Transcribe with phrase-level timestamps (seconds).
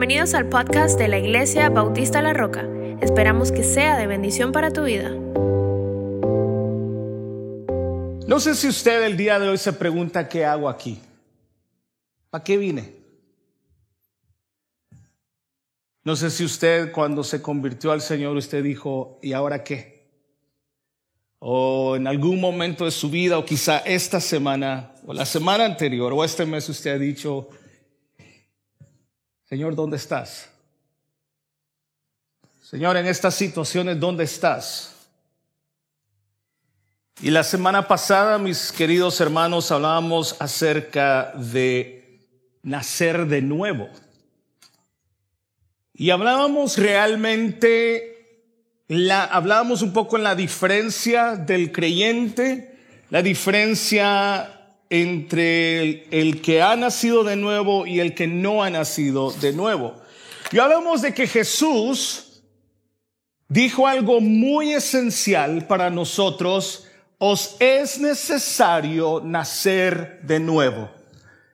[0.00, 2.66] Bienvenidos al podcast de la Iglesia Bautista La Roca.
[3.02, 5.10] Esperamos que sea de bendición para tu vida.
[8.26, 10.98] No sé si usted el día de hoy se pregunta qué hago aquí.
[12.30, 12.94] ¿Para qué vine?
[16.02, 20.08] No sé si usted cuando se convirtió al Señor usted dijo, ¿y ahora qué?
[21.40, 26.10] O en algún momento de su vida o quizá esta semana o la semana anterior
[26.14, 27.50] o este mes usted ha dicho,
[29.50, 30.48] Señor, ¿dónde estás?
[32.62, 34.94] Señor, en estas situaciones, ¿dónde estás?
[37.20, 42.28] Y la semana pasada, mis queridos hermanos, hablábamos acerca de
[42.62, 43.88] nacer de nuevo.
[45.94, 48.44] Y hablábamos realmente,
[49.32, 52.78] hablábamos un poco en la diferencia del creyente,
[53.10, 54.59] la diferencia
[54.90, 59.94] entre el, que ha nacido de nuevo y el que no ha nacido de nuevo.
[60.50, 62.42] Y hablamos de que Jesús
[63.48, 70.90] dijo algo muy esencial para nosotros, os es necesario nacer de nuevo.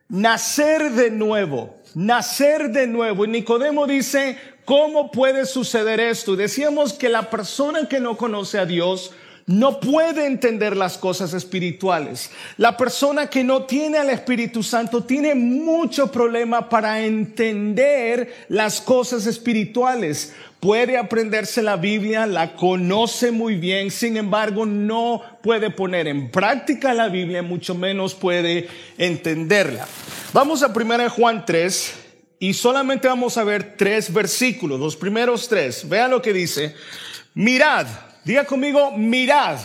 [0.09, 3.25] Nacer de nuevo, nacer de nuevo.
[3.25, 6.35] Y Nicodemo dice, ¿cómo puede suceder esto?
[6.35, 9.11] Decíamos que la persona que no conoce a Dios
[9.47, 12.29] no puede entender las cosas espirituales.
[12.57, 19.25] La persona que no tiene al Espíritu Santo tiene mucho problema para entender las cosas
[19.25, 20.35] espirituales.
[20.59, 26.93] Puede aprenderse la Biblia, la conoce muy bien, sin embargo no puede poner en práctica
[26.93, 28.67] la Biblia, mucho menos puede
[28.97, 29.87] entenderla.
[30.33, 31.93] Vamos a 1 Juan 3
[32.39, 35.87] y solamente vamos a ver tres versículos, los primeros tres.
[35.87, 36.75] Vean lo que dice.
[37.33, 37.87] Mirad,
[38.27, 39.57] Diga conmigo, mirad.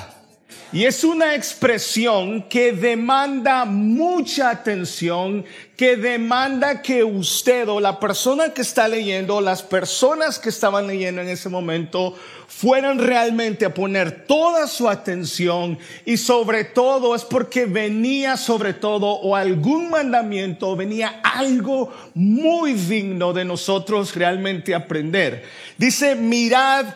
[0.73, 5.45] Y es una expresión que demanda mucha atención,
[5.77, 11.21] que demanda que usted o la persona que está leyendo, las personas que estaban leyendo
[11.21, 17.67] en ese momento, fueran realmente a poner toda su atención y sobre todo es porque
[17.67, 25.43] venía sobre todo o algún mandamiento, venía algo muy digno de nosotros realmente aprender.
[25.79, 26.87] Dice, mirad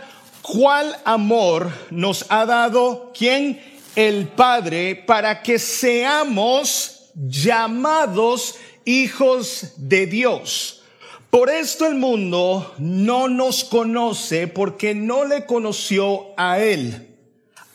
[0.46, 3.60] cuál amor nos ha dado quién?
[3.96, 10.82] El Padre para que seamos llamados hijos de Dios.
[11.30, 17.16] Por esto el mundo no nos conoce porque no le conoció a Él.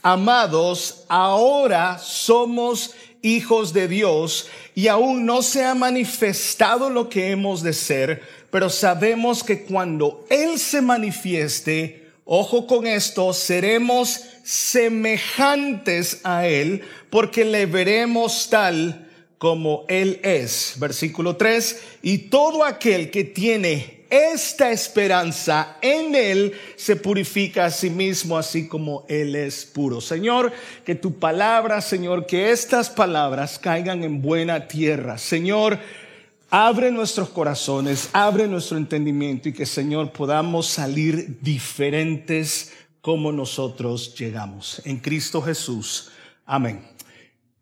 [0.01, 7.61] Amados, ahora somos hijos de Dios y aún no se ha manifestado lo que hemos
[7.61, 12.00] de ser, pero sabemos que cuando Él se manifieste,
[12.33, 19.05] Ojo con esto, seremos semejantes a Él porque le veremos tal
[19.37, 20.75] como Él es.
[20.77, 27.89] Versículo 3, y todo aquel que tiene esta esperanza en Él se purifica a sí
[27.89, 29.99] mismo, así como Él es puro.
[29.99, 30.53] Señor,
[30.85, 35.17] que tu palabra, Señor, que estas palabras caigan en buena tierra.
[35.17, 35.79] Señor,
[36.53, 44.81] Abre nuestros corazones, abre nuestro entendimiento y que Señor podamos salir diferentes como nosotros llegamos.
[44.83, 46.11] En Cristo Jesús.
[46.45, 46.85] Amén.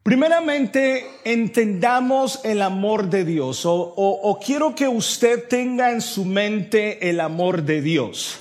[0.02, 7.12] Primeramente, entendamos el amor de Dios o, o, quiero que usted tenga en su mente
[7.12, 8.40] el amor de Dios.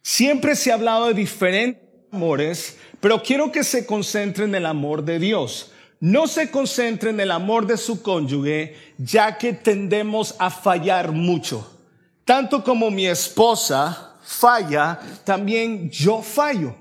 [0.00, 1.82] Siempre se ha hablado de diferentes
[2.12, 7.20] amores, pero quiero que se concentre en el amor de Dios no se concentre en
[7.20, 11.78] el amor de su cónyuge, ya que tendemos a fallar mucho.
[12.24, 16.74] Tanto como mi esposa falla, también yo fallo.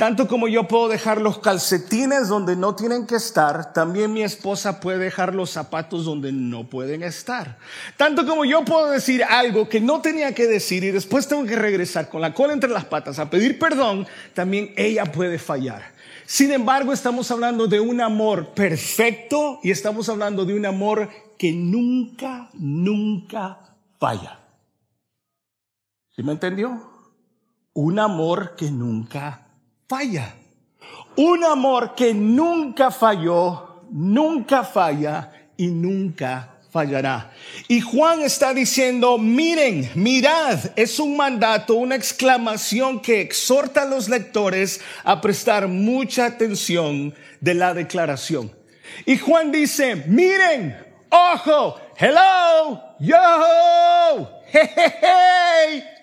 [0.00, 4.80] Tanto como yo puedo dejar los calcetines donde no tienen que estar, también mi esposa
[4.80, 7.58] puede dejar los zapatos donde no pueden estar.
[7.98, 11.54] Tanto como yo puedo decir algo que no tenía que decir y después tengo que
[11.54, 15.99] regresar con la cola entre las patas a pedir perdón, también ella puede fallar.
[16.30, 21.52] Sin embargo, estamos hablando de un amor perfecto y estamos hablando de un amor que
[21.52, 24.38] nunca, nunca falla.
[26.14, 26.88] ¿Sí me entendió?
[27.72, 29.48] Un amor que nunca
[29.88, 30.36] falla.
[31.16, 37.32] Un amor que nunca falló, nunca falla y nunca fallará.
[37.68, 44.08] Y Juan está diciendo, miren, mirad, es un mandato, una exclamación que exhorta a los
[44.08, 48.52] lectores a prestar mucha atención de la declaración.
[49.06, 50.76] Y Juan dice, miren,
[51.10, 55.99] ojo, hello, yo, hey, hey, hey.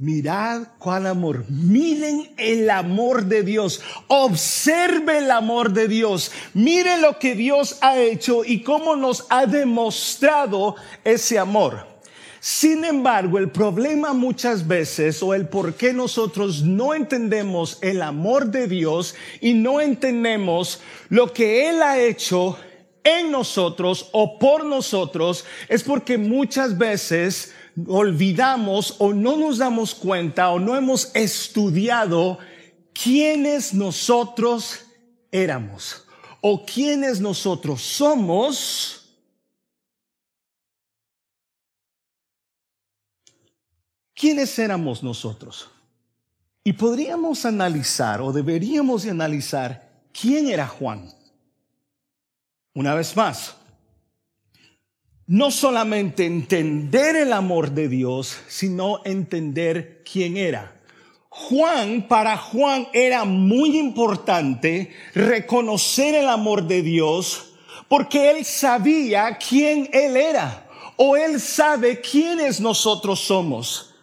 [0.00, 1.44] Mirad cuál amor.
[1.48, 3.82] Miren el amor de Dios.
[4.06, 6.30] Observe el amor de Dios.
[6.54, 11.84] Mire lo que Dios ha hecho y cómo nos ha demostrado ese amor.
[12.38, 18.52] Sin embargo, el problema muchas veces o el por qué nosotros no entendemos el amor
[18.52, 22.56] de Dios y no entendemos lo que Él ha hecho
[23.02, 27.52] en nosotros o por nosotros es porque muchas veces
[27.86, 32.38] olvidamos o no nos damos cuenta o no hemos estudiado
[32.92, 34.80] quiénes nosotros
[35.30, 36.04] éramos
[36.40, 38.98] o quiénes nosotros somos
[44.18, 45.70] ¿quiénes éramos nosotros?
[46.64, 51.08] Y podríamos analizar o deberíamos de analizar quién era Juan.
[52.74, 53.56] Una vez más,
[55.28, 60.80] no solamente entender el amor de Dios, sino entender quién era.
[61.28, 67.52] Juan, para Juan era muy importante reconocer el amor de Dios
[67.88, 70.66] porque él sabía quién él era
[70.96, 73.94] o él sabe quiénes nosotros somos.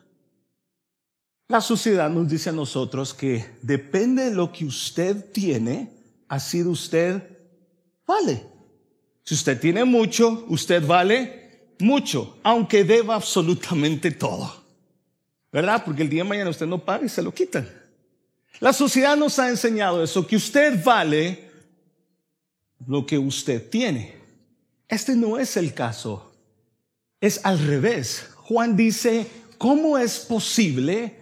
[1.48, 5.92] La sociedad nos dice a nosotros que depende de lo que usted tiene,
[6.28, 7.38] así de usted
[8.06, 8.55] vale.
[9.26, 14.64] Si usted tiene mucho, usted vale mucho, aunque deba absolutamente todo.
[15.52, 15.84] ¿Verdad?
[15.84, 17.68] Porque el día de mañana usted no paga y se lo quitan.
[18.60, 21.50] La sociedad nos ha enseñado eso, que usted vale
[22.86, 24.16] lo que usted tiene.
[24.88, 26.32] Este no es el caso.
[27.20, 28.30] Es al revés.
[28.36, 29.26] Juan dice,
[29.58, 31.16] ¿cómo es posible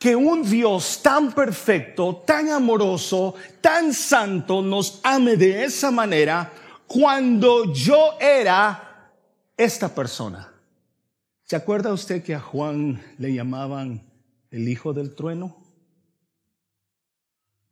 [0.00, 6.52] que un Dios tan perfecto, tan amoroso, tan santo nos ame de esa manera
[6.86, 9.10] cuando yo era
[9.56, 10.52] esta persona.
[11.44, 14.02] ¿Se acuerda usted que a Juan le llamaban
[14.50, 15.56] el hijo del trueno?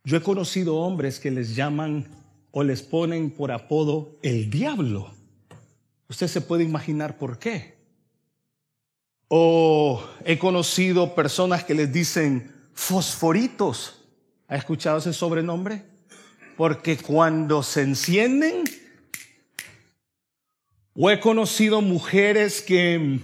[0.04, 2.06] Yo he conocido hombres que les llaman
[2.50, 5.12] o les ponen por apodo el diablo.
[6.08, 7.74] Usted se puede imaginar por qué.
[9.28, 14.04] O he conocido personas que les dicen fosforitos.
[14.46, 15.82] ¿Ha escuchado ese sobrenombre?
[16.56, 18.64] Porque cuando se encienden,
[20.96, 23.20] o he conocido mujeres que,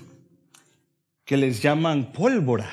[1.24, 2.70] que les llaman pólvora.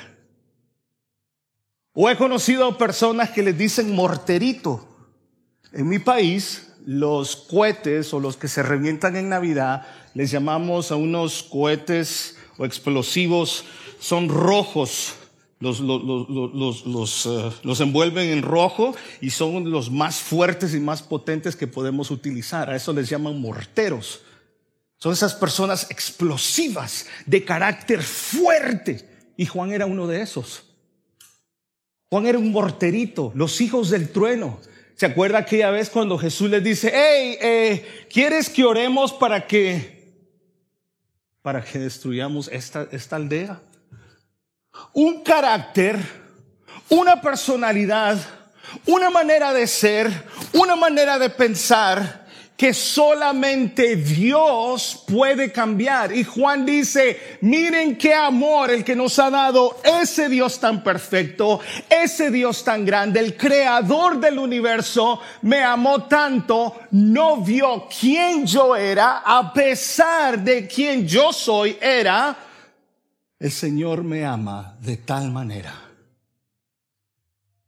[1.94, 4.88] O he conocido personas que les dicen morterito.
[5.72, 10.96] En mi país, los cohetes o los que se revientan en Navidad, les llamamos a
[10.96, 13.66] unos cohetes o explosivos
[14.00, 15.16] son rojos.
[15.60, 21.56] Los, los, eh, los, envuelven en rojo y son los más fuertes y más potentes
[21.56, 22.70] que podemos utilizar.
[22.70, 24.22] A eso les llaman morteros.
[24.98, 29.08] Son esas personas explosivas, de carácter fuerte.
[29.38, 30.64] Y Juan era uno de esos.
[32.10, 34.60] Juan era un morterito, los hijos del trueno.
[34.96, 39.98] ¿Se acuerda aquella vez cuando Jesús les dice, hey, eh, ¿quieres que oremos para que
[41.48, 43.62] para que destruyamos esta, esta aldea.
[44.92, 45.98] Un carácter,
[46.90, 48.18] una personalidad,
[48.86, 50.12] una manera de ser,
[50.52, 52.27] una manera de pensar
[52.58, 56.12] que solamente Dios puede cambiar.
[56.12, 61.60] Y Juan dice, miren qué amor el que nos ha dado ese Dios tan perfecto,
[61.88, 68.76] ese Dios tan grande, el creador del universo, me amó tanto, no vio quién yo
[68.76, 72.36] era, a pesar de quién yo soy, era,
[73.38, 75.76] el Señor me ama de tal manera.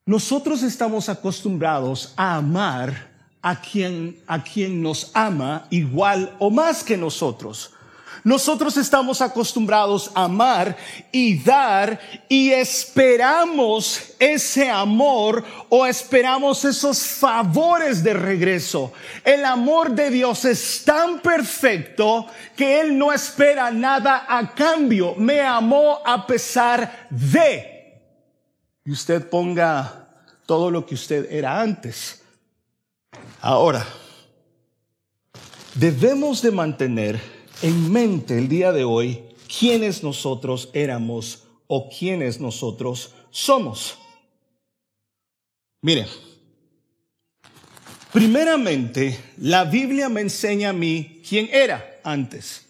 [0.04, 3.09] Nosotros estamos acostumbrados a amar
[3.42, 7.74] a quien, a quien nos ama igual o más que nosotros.
[8.24, 10.76] Nosotros estamos acostumbrados a amar
[11.10, 18.92] y dar y esperamos ese amor o esperamos esos favores de regreso.
[19.24, 22.28] El amor de Dios es tan perfecto
[22.58, 25.16] que Él no espera nada a cambio.
[25.16, 28.02] Me amó a pesar de.
[28.84, 30.10] Y usted ponga
[30.46, 32.19] todo lo que usted era antes
[33.42, 33.88] Ahora,
[35.76, 37.22] debemos de mantener
[37.62, 39.24] en mente el día de hoy
[39.60, 43.98] quiénes nosotros éramos o quiénes nosotros somos.
[45.82, 46.06] Mire,
[48.12, 52.66] primeramente, la Biblia me enseña a mí quién era antes.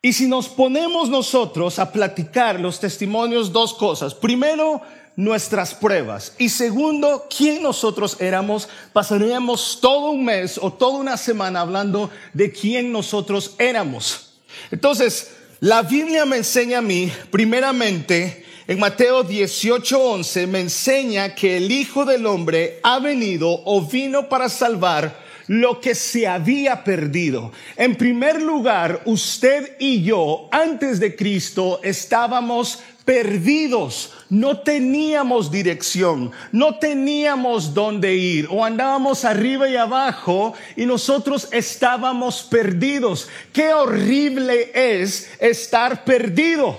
[0.00, 4.14] Y si nos ponemos nosotros a platicar los testimonios, dos cosas.
[4.14, 4.82] Primero,
[5.16, 6.34] nuestras pruebas.
[6.38, 8.68] Y segundo, quién nosotros éramos.
[8.92, 14.34] Pasaríamos todo un mes o toda una semana hablando de quién nosotros éramos.
[14.70, 21.70] Entonces, la Biblia me enseña a mí, primeramente, en Mateo 18:11, me enseña que el
[21.70, 27.52] Hijo del Hombre ha venido o vino para salvar lo que se había perdido.
[27.76, 36.78] En primer lugar, usted y yo, antes de Cristo, estábamos perdidos, no teníamos dirección, no
[36.78, 43.28] teníamos dónde ir, o andábamos arriba y abajo y nosotros estábamos perdidos.
[43.52, 46.78] Qué horrible es estar perdido.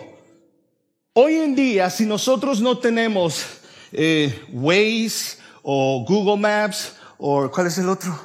[1.14, 3.46] Hoy en día, si nosotros no tenemos
[3.92, 8.20] eh, Waze o Google Maps, o ¿cuál es el otro?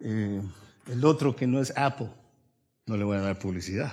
[0.00, 0.40] Eh,
[0.86, 2.08] el otro que no es Apple,
[2.86, 3.92] no le voy a dar publicidad.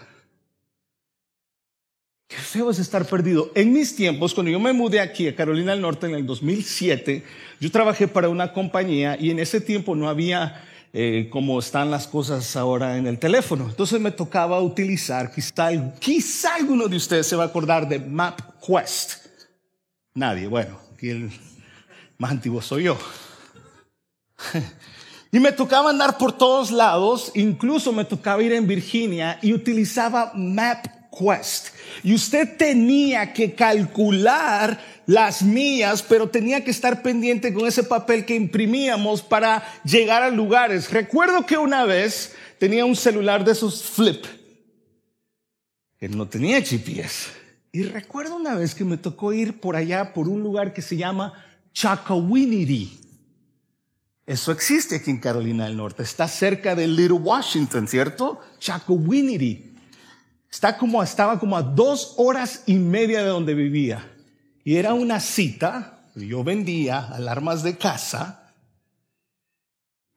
[2.28, 3.52] Qué feo es estar perdido.
[3.56, 7.24] En mis tiempos, cuando yo me mudé aquí a Carolina del Norte en el 2007,
[7.62, 12.06] yo trabajé para una compañía y en ese tiempo no había eh, como están las
[12.06, 13.70] cosas ahora en el teléfono.
[13.70, 15.70] Entonces me tocaba utilizar, quizá,
[16.00, 19.26] quizá alguno de ustedes se va a acordar de MapQuest.
[20.14, 21.32] Nadie, bueno, aquí el
[22.18, 22.98] más antiguo soy yo.
[25.30, 30.32] Y me tocaba andar por todos lados, incluso me tocaba ir en Virginia y utilizaba
[30.34, 30.97] MapQuest.
[32.04, 38.26] Y usted tenía que calcular las mías, pero tenía que estar pendiente con ese papel
[38.26, 40.92] que imprimíamos para llegar a lugares.
[40.92, 44.26] Recuerdo que una vez tenía un celular de esos flip,
[45.98, 47.30] que no tenía GPS.
[47.72, 50.98] Y recuerdo una vez que me tocó ir por allá, por un lugar que se
[50.98, 51.34] llama
[51.74, 53.00] Chakawinity.
[54.26, 56.04] Eso existe aquí en Carolina del Norte.
[56.04, 58.42] Está cerca de Little Washington, ¿cierto?
[58.60, 59.77] Chakawinity.
[60.52, 64.12] Está como, estaba como a dos horas y media de donde vivía.
[64.64, 68.54] Y era una cita, yo vendía alarmas de casa.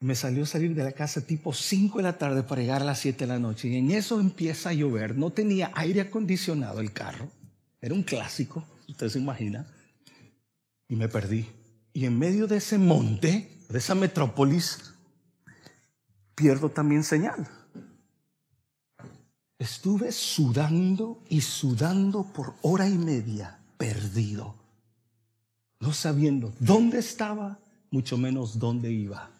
[0.01, 3.01] Me salió salir de la casa tipo 5 de la tarde para llegar a las
[3.01, 3.69] 7 de la noche.
[3.69, 5.17] Y en eso empieza a llover.
[5.17, 7.31] No tenía aire acondicionado el carro.
[7.81, 9.67] Era un clásico, usted se imagina.
[10.89, 11.47] Y me perdí.
[11.93, 14.95] Y en medio de ese monte, de esa metrópolis,
[16.35, 17.47] pierdo también señal.
[19.61, 24.55] Estuve sudando y sudando por hora y media, perdido,
[25.81, 27.59] no sabiendo dónde estaba,
[27.90, 29.31] mucho menos dónde iba.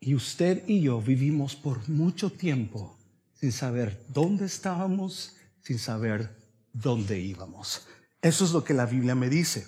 [0.00, 2.98] Y usted y yo vivimos por mucho tiempo
[3.34, 6.36] sin saber dónde estábamos, sin saber
[6.72, 7.86] dónde íbamos.
[8.20, 9.64] Eso es lo que la Biblia me dice.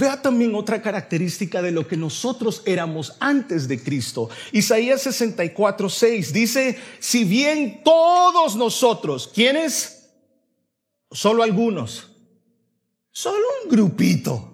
[0.00, 4.30] Vea también otra característica de lo que nosotros éramos antes de Cristo.
[4.50, 10.08] Isaías 64, 6 dice, si bien todos nosotros, ¿quiénes?
[11.10, 12.12] Solo algunos,
[13.10, 14.49] solo un grupito,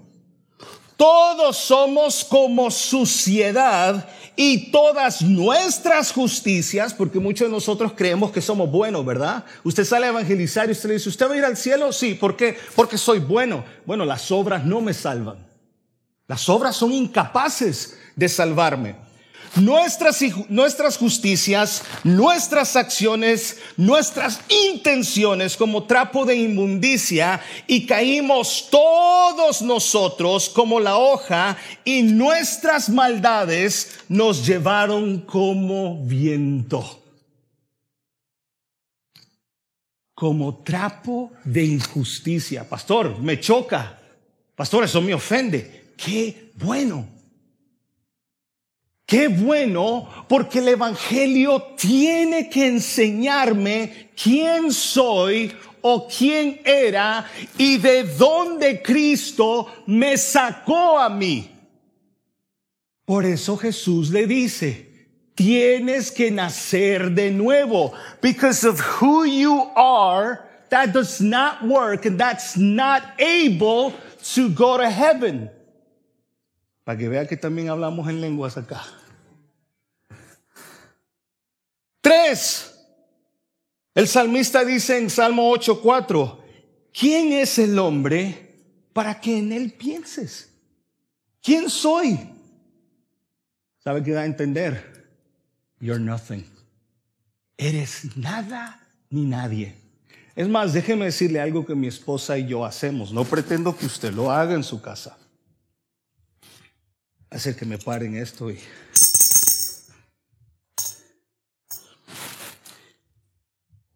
[0.97, 8.71] todos somos como suciedad y todas nuestras justicias, porque muchos de nosotros creemos que somos
[8.71, 9.45] buenos, ¿verdad?
[9.65, 11.93] Usted sale a evangelizar y usted le dice, ¿usted va a ir al cielo?
[11.93, 12.57] Sí, ¿por qué?
[12.75, 13.65] Porque soy bueno.
[13.85, 15.47] Bueno, las obras no me salvan.
[16.29, 19.06] Las obras son incapaces de salvarme.
[19.57, 20.21] Nuestras,
[20.51, 30.79] nuestras justicias, nuestras acciones, nuestras intenciones como trapo de inmundicia y caímos todos nosotros como
[30.79, 37.03] la hoja y nuestras maldades nos llevaron como viento.
[40.15, 42.69] Como trapo de injusticia.
[42.69, 43.99] Pastor, me choca.
[44.55, 45.95] Pastor, eso me ofende.
[45.97, 47.16] Qué bueno
[49.07, 57.25] Qué bueno, porque el Evangelio tiene que enseñarme quién soy o quién era
[57.57, 61.49] y de dónde Cristo me sacó a mí.
[63.05, 64.91] Por eso Jesús le dice,
[65.37, 67.93] tienes que nacer de nuevo.
[68.21, 73.93] Because of who you are, that does not work and that's not able
[74.35, 75.49] to go to heaven.
[76.87, 78.81] Para que vea que también hablamos en lenguas acá.
[82.01, 82.79] Tres.
[83.93, 86.39] El salmista dice en Salmo 8:4,
[86.93, 88.55] ¿quién es el hombre
[88.93, 90.53] para que en él pienses?
[91.43, 92.21] ¿Quién soy?
[93.83, 95.09] ¿Sabe qué da a entender?
[95.81, 96.47] You're nothing.
[97.57, 99.75] Eres nada ni nadie.
[100.37, 103.11] Es más, déjeme decirle algo que mi esposa y yo hacemos.
[103.11, 105.19] No pretendo que usted lo haga en su casa
[107.31, 108.59] hacer que me paren esto y...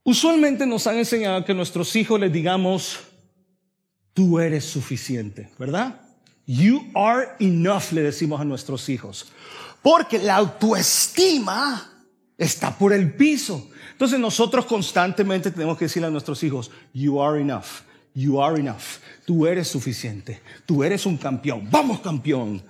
[0.02, 2.99] Usualmente nos han enseñado que nuestros hijos les digamos,
[4.12, 6.00] tú eres suficiente, ¿verdad?
[6.46, 9.30] You are enough, le decimos a nuestros hijos.
[9.82, 11.90] Porque la autoestima
[12.37, 13.70] está por el piso.
[13.92, 17.82] Entonces nosotros constantemente tenemos que decirle a nuestros hijos, you are enough,
[18.14, 22.62] you are enough, tú eres suficiente, tú eres un campeón, vamos campeón,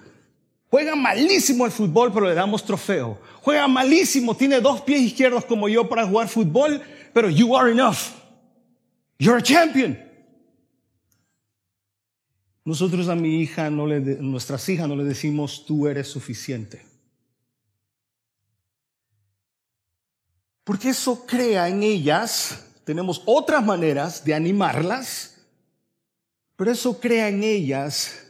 [0.71, 3.19] Juega malísimo el fútbol, pero le damos trofeo.
[3.43, 6.81] Juega malísimo, tiene dos pies izquierdos como yo para jugar fútbol,
[7.13, 8.15] pero you are enough.
[9.19, 9.99] You're a champion.
[12.65, 16.81] Nosotros a mi hija, no le, nuestras hijas no le decimos tú eres suficiente.
[20.63, 25.37] Porque eso crea en ellas, tenemos otras maneras de animarlas,
[26.55, 28.30] pero eso crea en ellas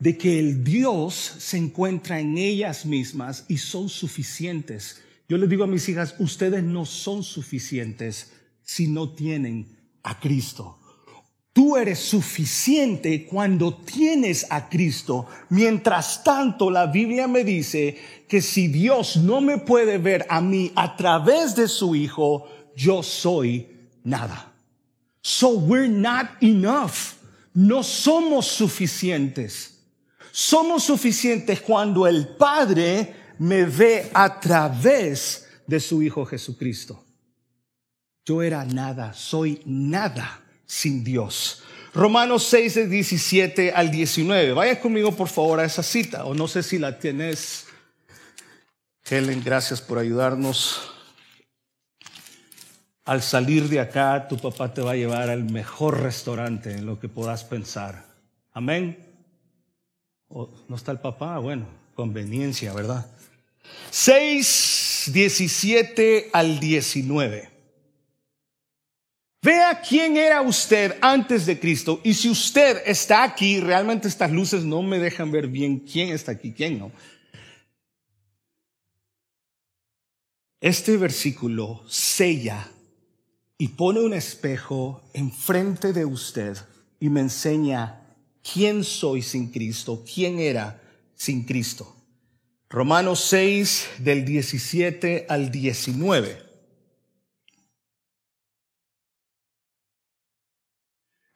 [0.00, 5.02] de que el Dios se encuentra en ellas mismas y son suficientes.
[5.28, 10.78] Yo les digo a mis hijas, ustedes no son suficientes si no tienen a Cristo.
[11.52, 15.26] Tú eres suficiente cuando tienes a Cristo.
[15.50, 20.72] Mientras tanto, la Biblia me dice que si Dios no me puede ver a mí
[20.76, 23.68] a través de su Hijo, yo soy
[24.02, 24.54] nada.
[25.22, 27.16] So we're not enough.
[27.52, 29.79] No somos suficientes.
[30.32, 37.04] Somos suficientes cuando el Padre me ve a través de su Hijo Jesucristo.
[38.24, 41.62] Yo era nada, soy nada sin Dios.
[41.92, 44.52] Romanos 6, de 17 al 19.
[44.52, 47.66] Vaya conmigo por favor a esa cita, o no sé si la tienes.
[49.08, 50.92] Helen, gracias por ayudarnos.
[53.04, 57.00] Al salir de acá, tu papá te va a llevar al mejor restaurante en lo
[57.00, 58.04] que puedas pensar.
[58.52, 59.09] Amén.
[60.30, 61.38] ¿No está el papá?
[61.38, 63.06] Bueno, conveniencia, ¿verdad?
[63.90, 67.50] 6, 17 al 19.
[69.42, 72.00] Vea quién era usted antes de Cristo.
[72.04, 76.32] Y si usted está aquí, realmente estas luces no me dejan ver bien quién está
[76.32, 76.92] aquí, quién no.
[80.60, 82.68] Este versículo sella
[83.56, 86.58] y pone un espejo enfrente de usted
[87.00, 87.99] y me enseña
[88.42, 90.80] quién soy sin Cristo, quién era
[91.14, 91.96] sin Cristo.
[92.68, 96.50] Romanos 6 del 17 al 19.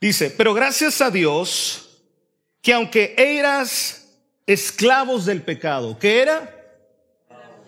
[0.00, 2.02] Dice, pero gracias a Dios
[2.60, 4.06] que aunque eras
[4.46, 6.50] esclavos del pecado, ¿qué era?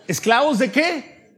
[0.07, 1.31] ¿Esclavos de qué?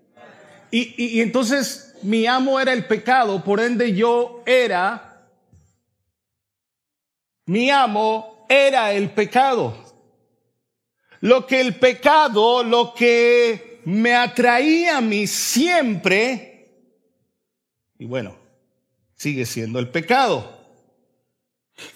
[0.71, 5.08] Y, y entonces mi amo era el pecado, por ende yo era
[7.49, 9.75] mi amo era el pecado.
[11.21, 16.69] Lo que el pecado, lo que me atraía a mí siempre,
[17.97, 18.35] y bueno,
[19.15, 20.59] sigue siendo el pecado.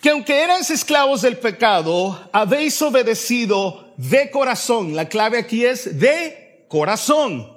[0.01, 4.95] Que aunque erais esclavos del pecado, habéis obedecido de corazón.
[4.95, 7.52] La clave aquí es de corazón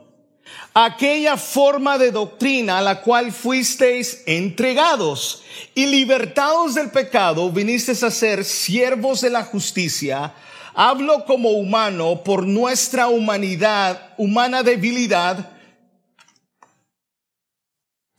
[0.75, 5.43] aquella forma de doctrina a la cual fuisteis entregados
[5.75, 10.35] y libertados del pecado, vinisteis a ser siervos de la justicia.
[10.75, 15.51] Hablo como humano por nuestra humanidad, humana debilidad.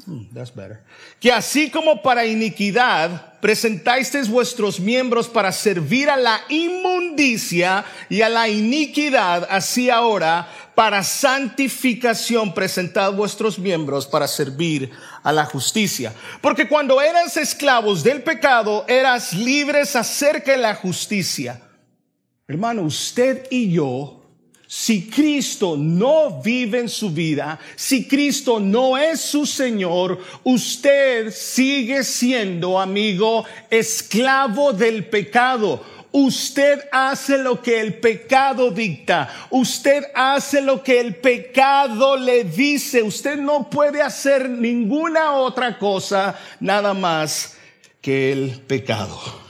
[0.06, 0.84] Hmm, that's better.
[1.20, 8.30] Que así como para iniquidad presentasteis vuestros miembros para servir a la inmundicia y a
[8.30, 10.48] la iniquidad, así ahora
[10.78, 14.92] para santificación presentad vuestros miembros para servir
[15.24, 16.14] a la justicia.
[16.40, 21.62] Porque cuando eras esclavos del pecado, eras libres acerca de la justicia.
[22.48, 24.17] Hermano, usted y yo,
[24.68, 32.04] si Cristo no vive en su vida, si Cristo no es su Señor, usted sigue
[32.04, 39.30] siendo, amigo, esclavo del pecado Usted hace lo que el pecado dicta.
[39.52, 43.04] Usted hace lo que el pecado le dice.
[43.04, 47.56] Usted no puede hacer ninguna otra cosa nada más
[48.02, 49.47] que el pecado.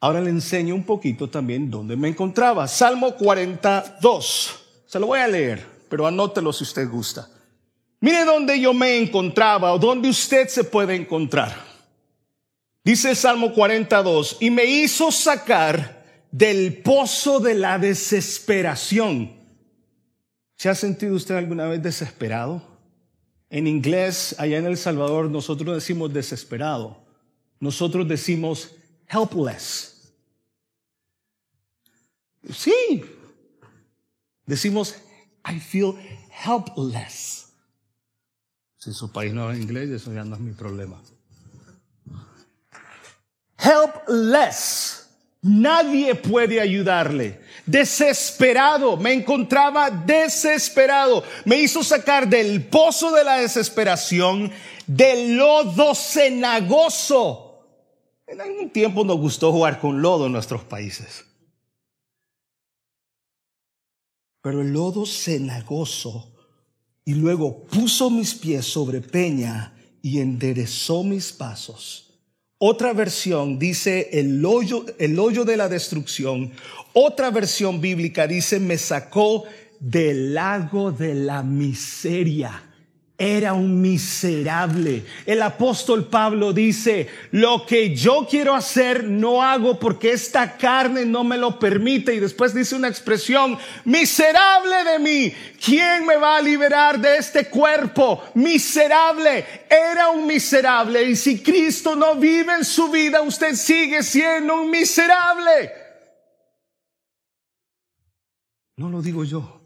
[0.00, 2.66] Ahora le enseño un poquito también dónde me encontraba.
[2.66, 4.60] Salmo 42.
[4.86, 7.28] Se lo voy a leer, pero anótelo si usted gusta.
[8.00, 11.54] Mire dónde yo me encontraba o dónde usted se puede encontrar.
[12.82, 19.32] Dice el Salmo 42, y me hizo sacar del pozo de la desesperación.
[20.56, 22.62] ¿Se ha sentido usted alguna vez desesperado?
[23.50, 27.02] En inglés, allá en El Salvador, nosotros decimos desesperado.
[27.58, 28.70] Nosotros decimos
[29.10, 30.12] helpless.
[32.52, 33.04] Sí.
[34.46, 34.96] Decimos,
[35.44, 35.94] I feel
[36.30, 37.52] helpless.
[38.78, 41.00] Si su país no habla inglés, eso ya no es mi problema
[43.60, 45.06] helpless.
[45.42, 47.40] Nadie puede ayudarle.
[47.64, 51.24] Desesperado, me encontraba desesperado.
[51.44, 54.52] Me hizo sacar del pozo de la desesperación,
[54.86, 57.49] del lodo cenagoso.
[58.30, 61.24] En algún tiempo nos gustó jugar con lodo en nuestros países.
[64.40, 66.32] Pero el lodo cenagoso
[67.04, 72.20] y luego puso mis pies sobre peña y enderezó mis pasos.
[72.58, 76.52] Otra versión dice el hoyo, el hoyo de la destrucción.
[76.92, 79.42] Otra versión bíblica dice me sacó
[79.80, 82.69] del lago de la miseria
[83.22, 85.04] era un miserable.
[85.26, 91.22] El apóstol Pablo dice, lo que yo quiero hacer no hago porque esta carne no
[91.22, 92.14] me lo permite.
[92.14, 95.34] Y después dice una expresión, miserable de mí.
[95.62, 98.24] ¿Quién me va a liberar de este cuerpo?
[98.36, 99.44] Miserable.
[99.68, 101.02] Era un miserable.
[101.04, 105.72] Y si Cristo no vive en su vida, usted sigue siendo un miserable.
[108.78, 109.60] No lo digo yo,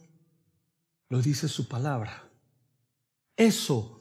[1.09, 2.24] lo dice su palabra.
[3.37, 4.01] Eso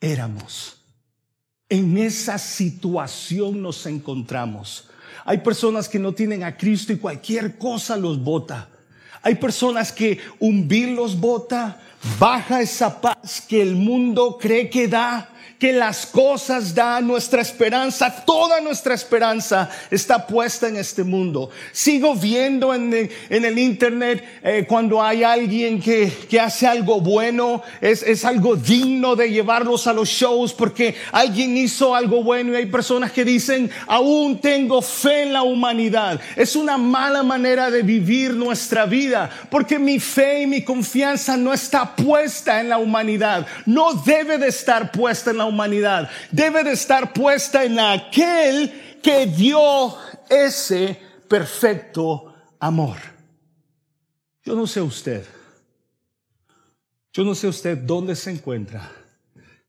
[0.00, 0.76] éramos.
[1.68, 4.88] En esa situación nos encontramos.
[5.24, 8.68] Hay personas que no tienen a Cristo y cualquier cosa los bota.
[9.22, 11.80] Hay personas que un vil los bota,
[12.18, 18.24] baja esa paz que el mundo cree que da que las cosas dan nuestra esperanza,
[18.24, 21.50] toda nuestra esperanza está puesta en este mundo.
[21.72, 28.02] Sigo viendo en el, internet eh, cuando hay alguien que, que hace algo bueno, es,
[28.02, 32.66] es algo digno de llevarlos a los shows porque alguien hizo algo bueno y hay
[32.66, 36.20] personas que dicen, aún tengo fe en la humanidad.
[36.36, 41.52] Es una mala manera de vivir nuestra vida porque mi fe y mi confianza no
[41.52, 46.72] está puesta en la humanidad, no debe de estar puesta la humanidad humanidad debe de
[46.72, 49.96] estar puesta en aquel que dio
[50.28, 52.96] ese perfecto amor.
[54.44, 55.24] Yo no sé usted,
[57.12, 58.90] yo no sé usted dónde se encuentra,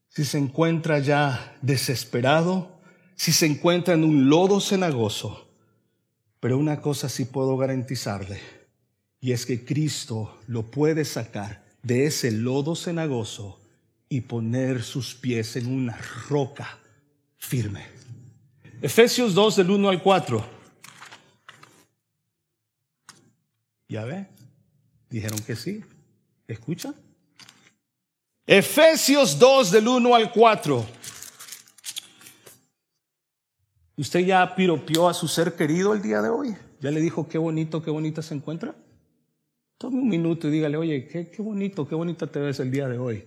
[0.10, 2.80] si se encuentra ya desesperado,
[3.16, 5.48] si se encuentra en un lodo cenagoso,
[6.42, 8.42] pero una cosa sí puedo garantizarle,
[9.22, 13.65] y es que Cristo lo puede sacar de ese lodo cenagoso
[14.10, 15.98] y poner sus pies en una
[16.30, 16.80] roca
[17.38, 17.86] firme.
[18.82, 20.46] Efesios 2 del 1 al 4.
[23.88, 24.28] ¿Ya ve?
[25.10, 25.84] Dijeron que sí.
[26.48, 26.94] ¿Escucha?
[28.46, 30.86] Efesios 2 del 1 al 4.
[33.98, 36.56] ¿Usted ya piropió a su ser querido el día de hoy?
[36.82, 38.76] ¿Ya le dijo qué bonito, qué bonita se encuentra?
[39.78, 42.88] Tome un minuto y dígale, oye, qué, qué bonito, qué bonita te ves el día
[42.88, 43.26] de hoy.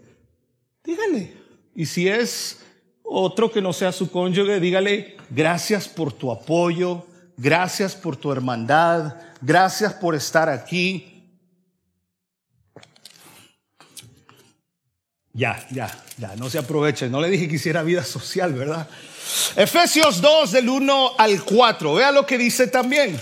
[1.74, 2.60] Y si es
[3.02, 9.14] otro que no sea su cónyuge, dígale, gracias por tu apoyo, gracias por tu hermandad,
[9.40, 11.14] gracias por estar aquí.
[15.32, 17.08] Ya, ya, ya, no se aproveche.
[17.08, 18.88] No le dije que hiciera vida social, ¿verdad?
[19.56, 21.94] Efesios 2 del 1 al 4.
[21.94, 23.20] Vea lo que dice también.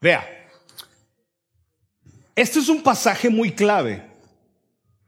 [0.00, 0.26] Vea.
[2.34, 4.11] Este es un pasaje muy clave.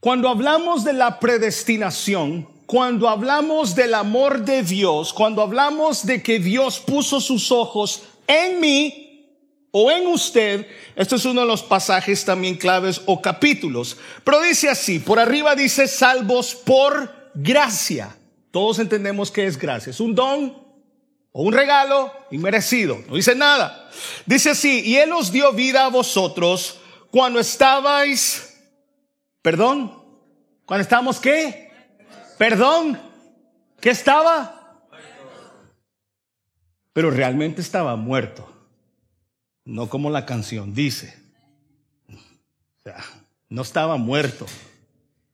[0.04, 6.38] Cuando hablamos de la predestinación, cuando hablamos del amor de Dios, cuando hablamos de que
[6.38, 9.26] Dios puso sus ojos en mí
[9.70, 13.96] o en usted, esto es uno de los pasajes también claves o capítulos.
[14.24, 18.14] Pero dice así, por arriba dice salvos por gracia.
[18.50, 19.88] Todos entendemos que es gracia.
[19.88, 20.54] Es un don
[21.32, 23.02] o un regalo inmerecido.
[23.08, 23.88] No dice nada.
[24.26, 26.78] Dice así, y Él os dio vida a vosotros
[27.10, 28.50] cuando estabais
[29.44, 29.92] Perdón.
[30.64, 31.70] Cuando estábamos qué?
[32.38, 32.98] Perdón.
[33.78, 34.88] ¿Qué estaba?
[36.94, 38.50] Pero realmente estaba muerto.
[39.66, 41.22] No como la canción dice.
[42.09, 43.04] O sea,
[43.50, 44.46] no estaba muerto.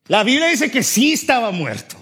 [0.07, 1.97] La Biblia dice que sí estaba muerto.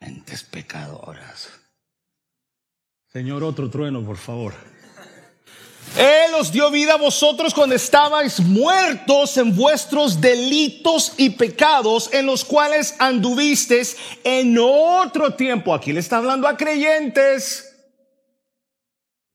[0.00, 1.48] Mentes pecadoras.
[3.06, 4.81] Señor, otro trueno, por favor.
[5.96, 12.26] Él os dio vida a vosotros cuando estabais muertos en vuestros delitos y pecados en
[12.26, 15.74] los cuales anduvisteis en otro tiempo.
[15.74, 17.74] Aquí le está hablando a creyentes.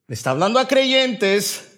[0.08, 1.77] Le está hablando a creyentes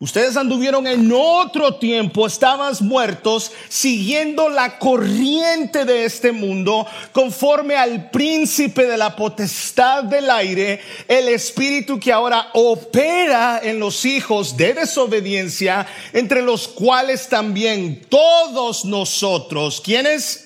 [0.00, 8.08] Ustedes anduvieron en otro tiempo, estabas muertos, siguiendo la corriente de este mundo, conforme al
[8.08, 14.74] príncipe de la potestad del aire, el espíritu que ahora opera en los hijos de
[14.74, 20.44] desobediencia, entre los cuales también todos nosotros, ¿quiénes?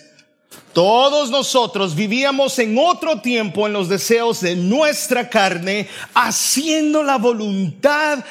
[0.73, 8.25] Todos nosotros vivíamos en otro tiempo en los deseos de nuestra carne, haciendo la voluntad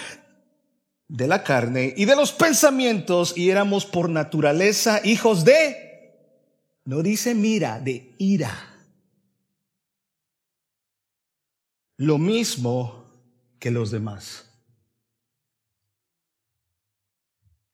[1.11, 6.15] de la carne y de los pensamientos y éramos por naturaleza hijos de,
[6.85, 8.71] no dice mira, de ira.
[12.01, 13.05] lo mismo
[13.59, 14.49] que los demás.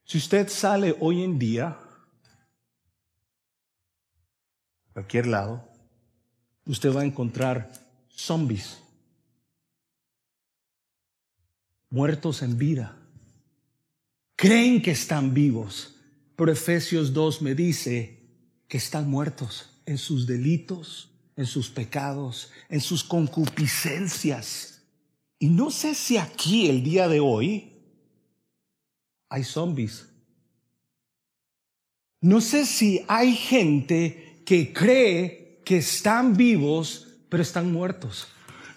[0.03, 1.77] Si usted sale hoy en día,
[4.91, 5.65] cualquier lado,
[6.65, 7.71] usted va a encontrar
[8.09, 8.83] zombies,
[11.89, 12.96] muertos en vida.
[14.37, 15.95] Creen que están vivos,
[16.35, 18.19] pero Efesios 2 me dice
[18.67, 24.83] que están muertos en sus delitos, en sus pecados, en sus concupiscencias.
[25.39, 27.71] Y no sé si aquí el día de hoy
[29.27, 30.07] hay zombies.
[32.21, 38.27] No sé si hay gente que cree que están vivos, pero están muertos.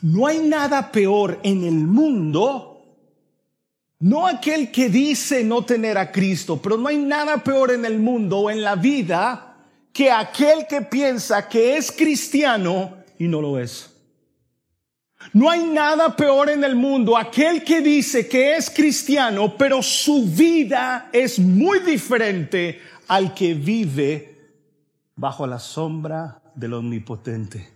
[0.01, 2.70] No hay nada peor en el mundo,
[4.01, 7.99] no aquel que dice no tener a Cristo, pero no hay nada peor en el
[7.99, 9.57] mundo o en la vida
[9.93, 13.91] que aquel que piensa que es cristiano y no lo es.
[15.35, 20.25] No hay nada peor en el mundo aquel que dice que es cristiano, pero su
[20.25, 24.39] vida es muy diferente al que vive
[25.15, 27.69] bajo la sombra del omnipotente.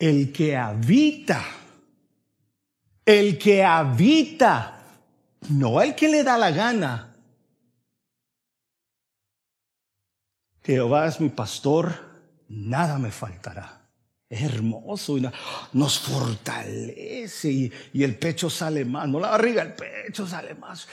[0.00, 1.44] El que habita,
[3.04, 4.75] el que habita,
[5.48, 7.16] no el que le da la gana,
[10.66, 11.94] Jehová es mi pastor,
[12.48, 13.82] nada me faltará.
[14.28, 15.28] Es hermoso y
[15.72, 20.88] nos fortalece y, y, el pecho sale más, no la barriga, el pecho sale más.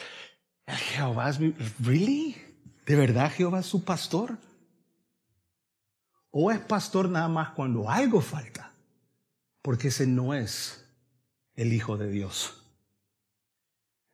[0.68, 1.56] Jehová es mi...
[1.80, 2.38] ¿Really?
[2.86, 4.38] ¿De verdad Jehová es su pastor?
[6.30, 8.72] ¿O es pastor nada más cuando algo falta?
[9.64, 10.86] Porque ese no es
[11.56, 12.63] el Hijo de Dios.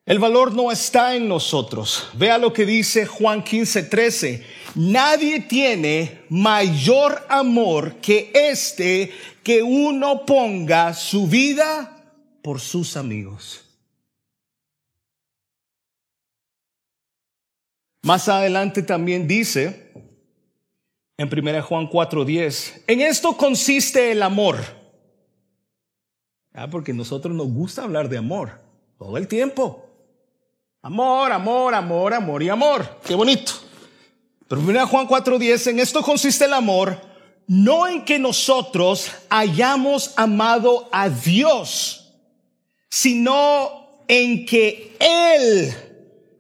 [0.10, 2.10] El valor no está en nosotros.
[2.16, 4.44] Vea lo que dice Juan 15, 13.
[4.74, 9.12] Nadie tiene mayor amor que este
[9.44, 11.96] que uno ponga su vida
[12.42, 13.64] por sus amigos.
[18.02, 19.94] Más adelante también dice
[21.18, 24.58] en 1 Juan 4:10, en esto consiste el amor.
[26.52, 28.60] Ah, porque nosotros nos gusta hablar de amor
[28.98, 29.86] todo el tiempo.
[30.82, 33.00] Amor, amor, amor, amor y amor.
[33.06, 33.52] Qué bonito.
[34.48, 37.02] Pero mira Juan 4:10, en esto consiste el amor,
[37.48, 42.14] no en que nosotros hayamos amado a Dios,
[42.90, 45.76] sino en que Él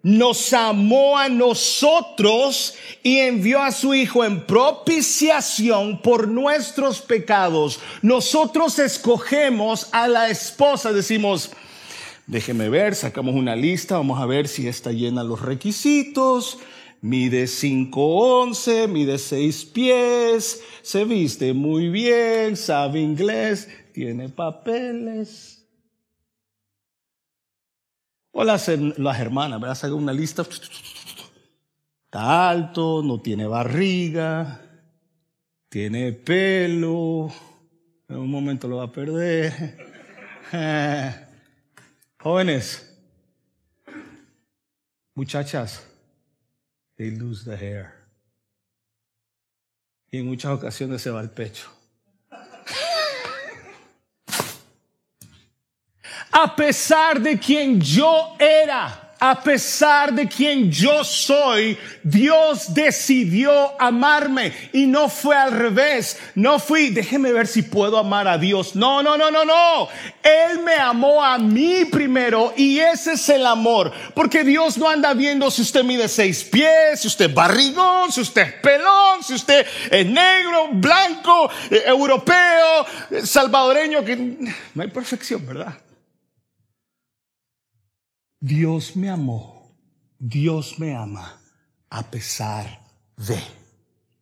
[0.03, 7.81] nos amó a nosotros y envió a su Hijo en propiciación por nuestros pecados.
[8.01, 11.51] Nosotros escogemos a la esposa, decimos,
[12.29, 16.59] Déjeme ver, sacamos una lista, vamos a ver si está llena los requisitos.
[17.01, 25.65] Mide 5'11, mide 6 pies, se viste muy bien, sabe inglés, tiene papeles.
[28.31, 29.73] O las, las hermanas, ¿verdad?
[29.73, 30.43] Saca una lista.
[32.03, 34.61] Está alto, no tiene barriga,
[35.67, 37.31] tiene pelo,
[38.07, 39.89] en un momento lo va a perder.
[42.29, 42.87] Jóvenes,
[45.15, 45.83] muchachas,
[46.95, 47.95] they lose the hair.
[50.11, 51.71] Y en muchas ocasiones se va el pecho.
[56.31, 64.53] A pesar de quien yo era a pesar de quien yo soy, Dios decidió amarme
[64.71, 66.17] y no fue al revés.
[66.35, 68.75] No fui, déjeme ver si puedo amar a Dios.
[68.75, 69.89] No, no, no, no, no.
[70.23, 73.91] Él me amó a mí primero y ese es el amor.
[74.13, 78.21] Porque Dios no anda viendo si usted mide seis pies, si usted es barrigón, si
[78.21, 84.89] usted es pelón, si usted es negro, blanco, eh, europeo, eh, salvadoreño, que no hay
[84.89, 85.73] perfección, ¿verdad?
[88.39, 89.75] Dios me amó,
[90.17, 91.41] Dios me ama
[91.89, 92.81] a pesar
[93.17, 93.37] de.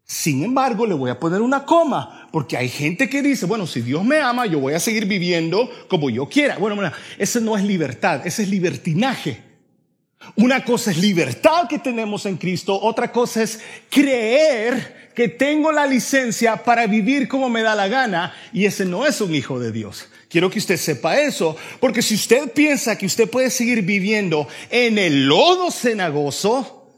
[0.03, 3.82] Sin embargo, le voy a poner una coma, porque hay gente que dice, bueno, si
[3.82, 6.58] Dios me ama, yo voy a seguir viviendo como yo quiera.
[6.58, 9.43] Bueno, bueno, ese no es libertad, ese es libertinaje.
[10.36, 15.86] Una cosa es libertad que tenemos en Cristo, otra cosa es creer que tengo la
[15.86, 19.71] licencia para vivir como me da la gana, y ese no es un hijo de
[19.71, 20.08] Dios.
[20.30, 24.98] Quiero que usted sepa eso, porque si usted piensa que usted puede seguir viviendo en
[24.98, 26.92] el lodo cenagoso,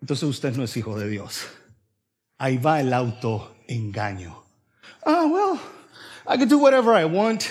[0.00, 1.46] entonces usted no es hijo de Dios.
[2.38, 4.42] Ahí va el autoengaño.
[5.04, 5.60] Ah, well,
[6.26, 7.44] I can do whatever I want.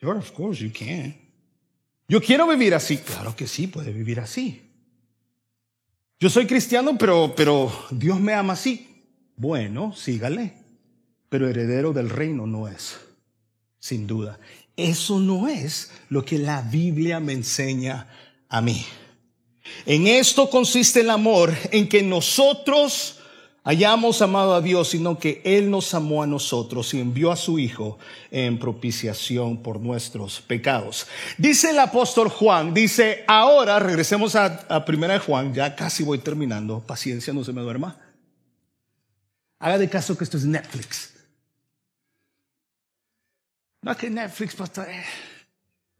[0.00, 1.14] Sure, of course you can.
[2.08, 2.98] Yo quiero vivir así.
[2.98, 4.62] Claro que sí, puede vivir así.
[6.18, 9.04] Yo soy cristiano, pero, pero Dios me ama así.
[9.36, 10.54] Bueno, sígale.
[11.28, 12.98] Pero heredero del reino no es.
[13.86, 14.38] Sin duda.
[14.76, 18.08] Eso no es lo que la Biblia me enseña
[18.48, 18.84] a mí.
[19.84, 23.20] En esto consiste el amor, en que nosotros
[23.62, 27.60] hayamos amado a Dios, sino que Él nos amó a nosotros y envió a su
[27.60, 27.98] Hijo
[28.32, 31.06] en propiciación por nuestros pecados.
[31.38, 36.18] Dice el apóstol Juan, dice, ahora regresemos a, a primera de Juan, ya casi voy
[36.18, 37.98] terminando, paciencia, no se me duerma.
[39.60, 41.15] Haga de caso que esto es Netflix.
[43.86, 44.88] No que Netflix, pastor.
[44.88, 45.00] Eh,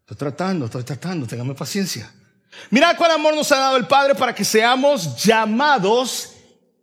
[0.01, 2.11] estoy tratando, estoy tratando, téngame paciencia.
[2.69, 6.33] Mira cuál amor nos ha dado el Padre para que seamos llamados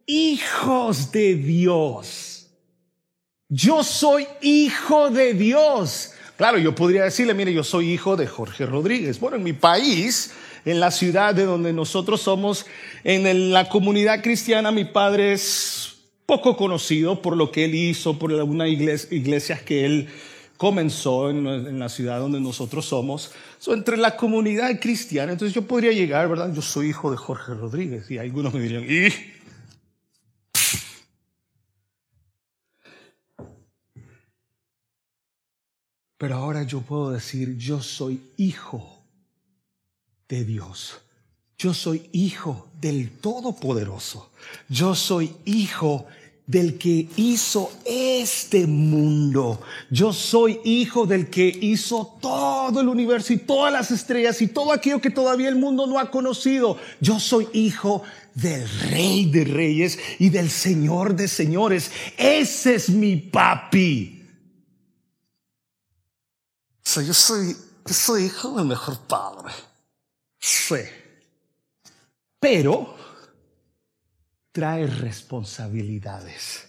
[0.06, 2.48] hijos de Dios.
[3.50, 6.12] Yo soy hijo de Dios.
[6.38, 9.20] Claro, yo podría decirle, mire, yo soy hijo de Jorge Rodríguez.
[9.20, 10.32] Bueno, en mi país,
[10.64, 12.64] en la ciudad de donde nosotros somos,
[13.04, 18.32] en la comunidad cristiana, mi padre es poco conocido por lo que él hizo, por
[18.32, 20.08] algunas iglesias que él
[20.56, 23.32] comenzó en, la ciudad donde nosotros somos,
[23.66, 25.32] entre la comunidad cristiana.
[25.32, 26.52] Entonces yo podría llegar, ¿verdad?
[26.54, 29.12] Yo soy hijo de Jorge Rodríguez y algunos me dirían, ¿y?
[36.16, 39.04] Pero ahora yo puedo decir, yo soy hijo
[40.28, 41.00] de Dios.
[41.58, 44.30] Yo soy hijo del Todopoderoso.
[44.68, 46.06] Yo soy hijo
[46.46, 49.62] del que hizo este mundo.
[49.90, 54.72] Yo soy hijo del que hizo todo el universo y todas las estrellas y todo
[54.72, 56.78] aquello que todavía el mundo no ha conocido.
[57.00, 58.02] Yo soy hijo
[58.34, 61.90] del rey de reyes y del señor de señores.
[62.18, 64.22] Ese es mi papi.
[66.84, 69.52] yo soy, yo soy hijo del mejor padre.
[70.38, 70.76] Sí.
[72.38, 73.03] Pero
[74.54, 76.68] trae responsabilidades.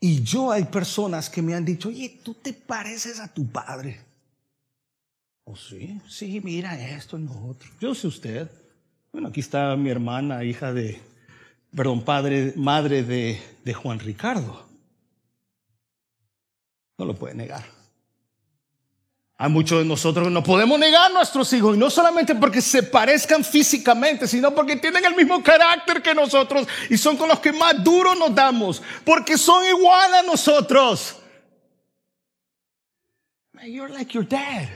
[0.00, 4.00] Y yo hay personas que me han dicho, oye, tú te pareces a tu padre.
[5.44, 6.00] ¿O oh, sí?
[6.08, 7.68] Sí, mira esto y lo otro.
[7.80, 8.50] Yo sé usted.
[9.12, 10.98] Bueno, aquí está mi hermana, hija de,
[11.76, 14.66] perdón, padre, madre de, de Juan Ricardo.
[16.96, 17.79] No lo puede negar.
[19.42, 22.60] Hay muchos de nosotros que no podemos negar a nuestros hijos, y no solamente porque
[22.60, 27.40] se parezcan físicamente, sino porque tienen el mismo carácter que nosotros y son con los
[27.40, 31.16] que más duro nos damos, porque son igual a nosotros.
[33.64, 34.68] You're like your dad,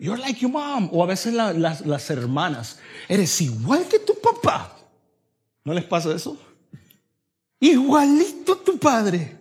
[0.00, 4.76] you're like your mom, o a veces las, las hermanas, eres igual que tu papá.
[5.62, 6.36] ¿No les pasa eso?
[7.60, 9.36] Igualito tu padre.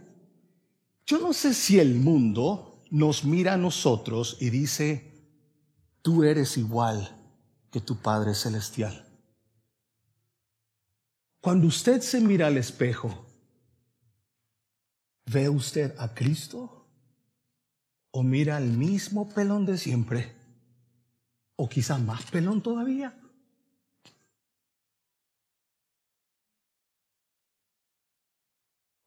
[1.04, 5.14] Yo no sé si el mundo nos mira a nosotros y dice,
[6.02, 7.16] tú eres igual
[7.72, 9.06] que tu Padre Celestial.
[11.42, 13.26] Cuando usted se mira al espejo,
[15.26, 16.86] ¿ve usted a Cristo?
[18.12, 20.36] ¿O mira al mismo pelón de siempre?
[21.56, 23.18] ¿O quizá más pelón todavía?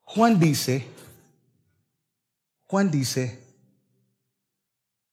[0.02, 0.88] Juan dice,
[2.66, 3.49] Juan dice,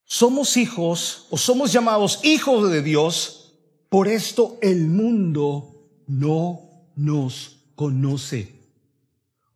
[0.08, 3.54] somos hijos o somos llamados hijos de Dios,
[3.90, 6.62] por esto el mundo no
[6.96, 8.56] nos conoce.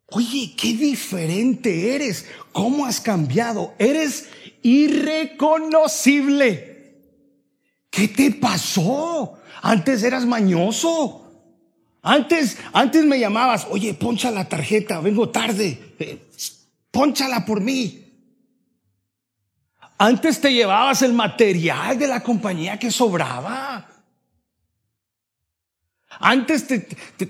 [0.07, 4.27] Oye, qué diferente eres, cómo has cambiado, eres
[4.61, 6.67] irreconocible.
[7.89, 9.37] ¿Qué te pasó?
[9.61, 11.19] Antes eras mañoso.
[12.01, 16.17] Antes, antes me llamabas, oye, poncha la tarjeta, vengo tarde, eh,
[16.89, 18.00] ponchala por mí.
[20.03, 23.87] Antes te llevabas el material de la compañía que sobraba.
[26.19, 27.29] Antes te, te,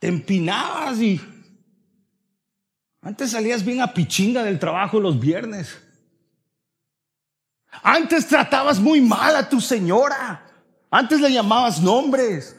[0.00, 1.20] empinabas y
[3.02, 5.76] antes salías bien a pichinga del trabajo los viernes.
[7.82, 10.46] Antes tratabas muy mal a tu señora.
[10.90, 12.56] Antes le llamabas nombres.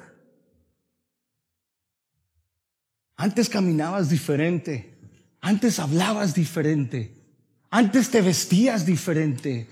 [3.16, 4.96] Antes caminabas diferente.
[5.42, 7.17] Antes hablabas diferente.
[7.70, 9.70] Antes te vestías diferente.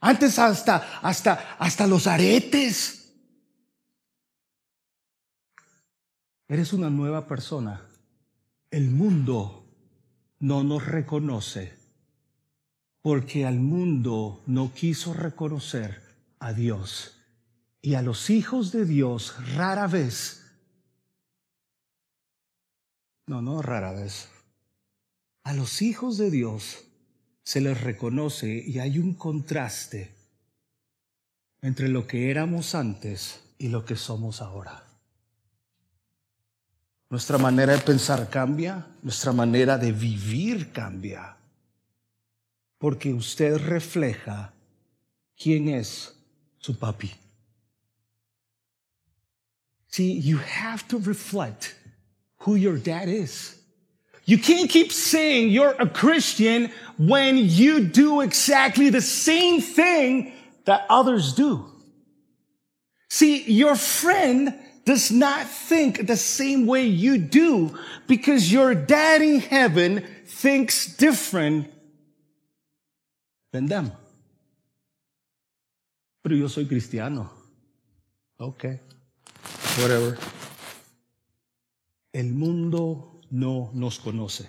[0.00, 3.12] Antes hasta, hasta, hasta los aretes.
[6.48, 7.80] Eres una nueva persona.
[8.70, 9.64] El mundo
[10.40, 11.82] no nos reconoce
[13.00, 16.00] porque al mundo no quiso reconocer
[16.38, 17.18] a Dios.
[17.80, 20.44] Y a los hijos de Dios rara vez,
[23.26, 24.28] no, no rara vez,
[25.42, 26.84] a los hijos de Dios
[27.42, 30.14] se les reconoce y hay un contraste
[31.60, 34.84] entre lo que éramos antes y lo que somos ahora.
[37.10, 41.36] Nuestra manera de pensar cambia, nuestra manera de vivir cambia.
[42.82, 44.52] porque usted refleja
[45.36, 46.12] quién es
[46.58, 47.12] su papi.
[49.86, 51.76] See, you have to reflect
[52.38, 53.61] who your dad is.
[54.24, 60.32] You can't keep saying you're a Christian when you do exactly the same thing
[60.64, 61.66] that others do.
[63.10, 64.54] See, your friend
[64.84, 71.72] does not think the same way you do because your dad in heaven thinks different
[73.52, 73.92] than them.
[76.22, 77.28] Pero yo soy cristiano.
[78.40, 78.80] Okay.
[79.76, 80.16] Whatever.
[82.14, 84.48] El mundo no nos conoce.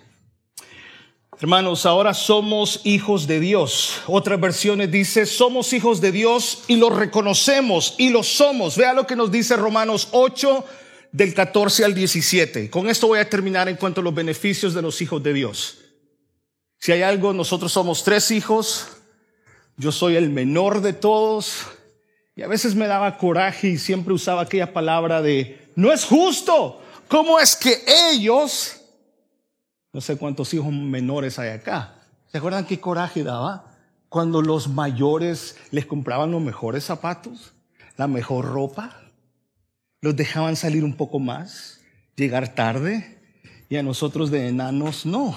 [1.40, 4.02] Hermanos, ahora somos hijos de Dios.
[4.06, 8.76] Otras versiones dice, somos hijos de Dios y lo reconocemos y lo somos.
[8.76, 10.64] Vea lo que nos dice Romanos 8
[11.10, 12.70] del 14 al 17.
[12.70, 15.78] Con esto voy a terminar en cuanto a los beneficios de los hijos de Dios.
[16.78, 18.88] Si hay algo, nosotros somos tres hijos.
[19.76, 21.66] Yo soy el menor de todos.
[22.36, 26.83] Y a veces me daba coraje y siempre usaba aquella palabra de, no es justo.
[27.08, 27.82] ¿Cómo es que
[28.12, 28.80] ellos,
[29.92, 31.94] no sé cuántos hijos menores hay acá,
[32.30, 33.72] ¿se acuerdan qué coraje daba?
[34.08, 37.52] Cuando los mayores les compraban los mejores zapatos,
[37.96, 39.00] la mejor ropa,
[40.00, 41.80] los dejaban salir un poco más,
[42.16, 43.18] llegar tarde,
[43.68, 45.36] y a nosotros de enanos no.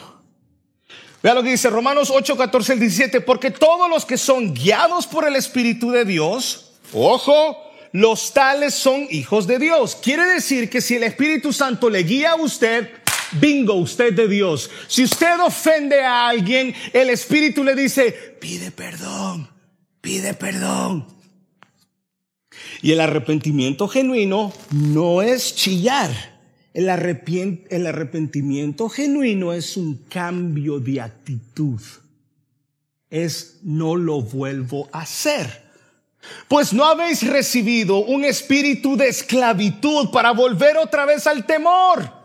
[1.24, 5.08] Vea lo que dice Romanos 8, 14 al 17, porque todos los que son guiados
[5.08, 9.96] por el Espíritu de Dios, Ojo, los tales son hijos de Dios.
[9.96, 12.90] Quiere decir que si el Espíritu Santo le guía a usted,
[13.40, 14.70] bingo, usted de Dios.
[14.88, 19.50] Si usted ofende a alguien, el Espíritu le dice, pide perdón,
[20.02, 21.08] pide perdón.
[22.82, 26.12] Y el arrepentimiento genuino no es chillar.
[26.74, 26.90] El,
[27.70, 31.82] el arrepentimiento genuino es un cambio de actitud.
[33.10, 35.67] Es no lo vuelvo a hacer.
[36.48, 42.18] Pues no habéis recibido un espíritu de esclavitud para volver otra vez al temor.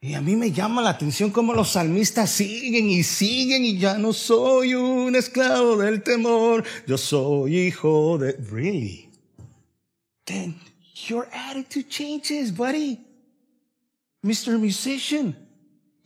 [0.00, 3.96] Y a mí me llama la atención cómo los salmistas siguen y siguen y ya
[3.96, 8.32] no soy un esclavo del temor, yo soy hijo de...
[8.52, 9.08] Really?
[10.26, 10.60] Then
[11.08, 13.00] your attitude changes, buddy.
[14.22, 14.58] Mr.
[14.58, 15.43] Musician.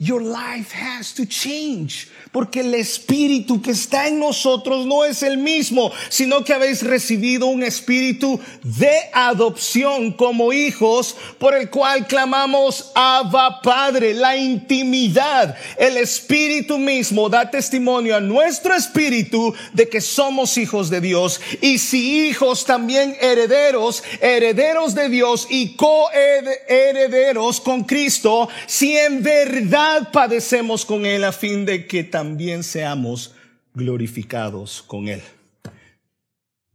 [0.01, 5.37] Your life has to change, porque el espíritu que está en nosotros no es el
[5.37, 12.93] mismo, sino que habéis recibido un espíritu de adopción como hijos, por el cual clamamos
[12.95, 15.57] Abba Padre, la intimidad.
[15.77, 21.77] El espíritu mismo da testimonio a nuestro espíritu de que somos hijos de Dios y
[21.77, 30.85] si hijos también herederos, herederos de Dios y coherederos con Cristo, si en verdad padecemos
[30.85, 33.33] con Él a fin de que también seamos
[33.73, 35.21] glorificados con Él.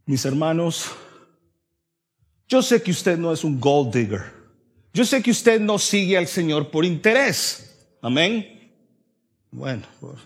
[0.05, 0.85] Mis hermanos,
[2.47, 4.33] yo sé que usted no es un gold digger.
[4.93, 7.75] Yo sé que usted no sigue al Señor por interés.
[8.01, 8.71] Amén.
[9.51, 10.19] Bueno, pues,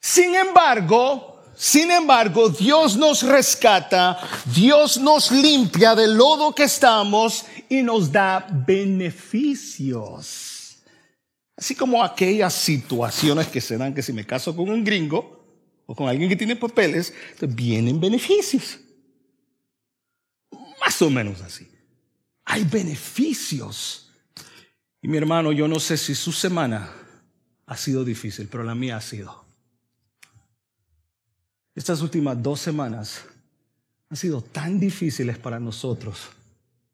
[0.00, 4.18] sin embargo, sin embargo, Dios nos rescata,
[4.54, 9.58] Dios nos limpia del lodo que estamos y nos da beneficios.
[11.56, 15.36] Así como aquellas situaciones que se dan que si me caso con un gringo
[15.86, 18.78] o con alguien que tiene papeles, vienen beneficios.
[20.80, 21.68] Más o menos así.
[22.44, 24.12] Hay beneficios.
[25.02, 26.92] Y mi hermano, yo no sé si su semana
[27.66, 29.44] ha sido difícil, pero la mía ha sido.
[31.74, 33.24] Estas últimas dos semanas
[34.08, 36.30] han sido tan difíciles para nosotros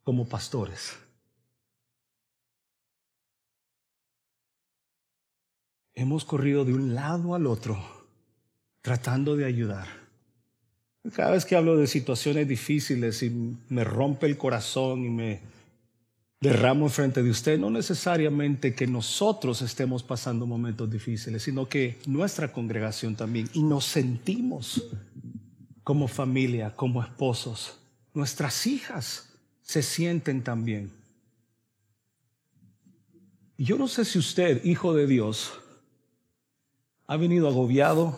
[0.05, 0.93] como pastores.
[5.95, 7.79] Hemos corrido de un lado al otro
[8.83, 9.87] tratando de ayudar.
[11.15, 15.41] Cada vez que hablo de situaciones difíciles y me rompe el corazón y me
[16.41, 22.53] derramo enfrente de usted, no necesariamente que nosotros estemos pasando momentos difíciles, sino que nuestra
[22.53, 24.87] congregación también, y nos sentimos
[25.83, 27.79] como familia, como esposos,
[28.13, 29.34] nuestras hijas
[29.65, 30.93] se sienten también.
[33.57, 35.53] Yo no sé si usted, hijo de Dios,
[37.07, 38.17] ha venido agobiado,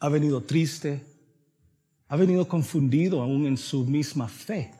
[0.00, 1.04] ha venido triste,
[2.08, 4.72] ha venido confundido aún en su misma fe.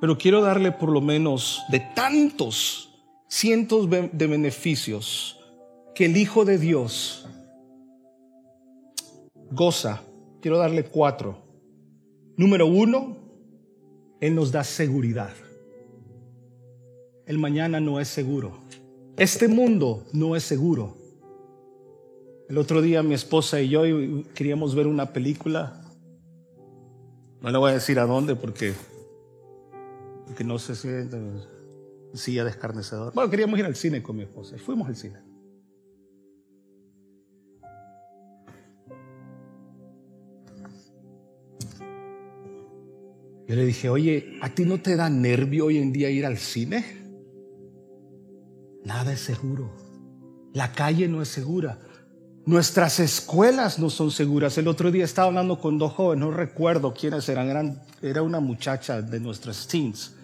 [0.00, 2.94] Pero quiero darle por lo menos de tantos
[3.28, 5.40] cientos de beneficios
[5.94, 7.26] que el Hijo de Dios
[9.50, 10.02] goza.
[10.40, 11.47] Quiero darle cuatro.
[12.38, 13.16] Número uno,
[14.20, 15.34] Él nos da seguridad.
[17.26, 18.58] el mañana no es seguro.
[19.16, 20.96] Este mundo no es seguro.
[22.48, 23.82] El otro día mi esposa y yo
[24.34, 25.82] queríamos ver una película.
[27.42, 28.72] No le voy a decir a dónde porque,
[30.24, 30.88] porque no sé si
[32.14, 33.12] silla de escarnecedor.
[33.14, 35.27] Bueno, queríamos ir al cine con mi esposa y fuimos al cine.
[43.48, 46.36] Yo le dije, oye, ¿a ti no te da nervio hoy en día ir al
[46.36, 46.84] cine?
[48.84, 49.72] Nada es seguro.
[50.52, 51.78] La calle no es segura.
[52.44, 54.58] Nuestras escuelas no son seguras.
[54.58, 59.00] El otro día estaba hablando con dos jóvenes, no recuerdo quiénes eran, era una muchacha
[59.00, 60.14] de nuestras teens.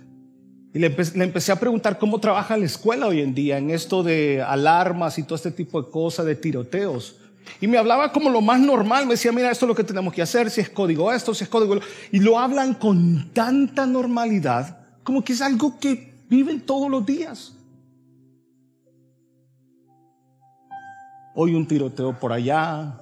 [0.74, 4.02] Y le, le, empecé a preguntar cómo trabaja la escuela hoy en día en esto
[4.02, 7.16] de alarmas y todo este tipo de cosas, de tiroteos.
[7.60, 10.12] Y me hablaba como lo más normal, me decía, mira, esto es lo que tenemos
[10.12, 11.78] que hacer, si es código esto, si es código...
[12.12, 17.54] Y lo hablan con tanta normalidad, como que es algo que viven todos los días.
[21.34, 23.00] Hoy un tiroteo por allá,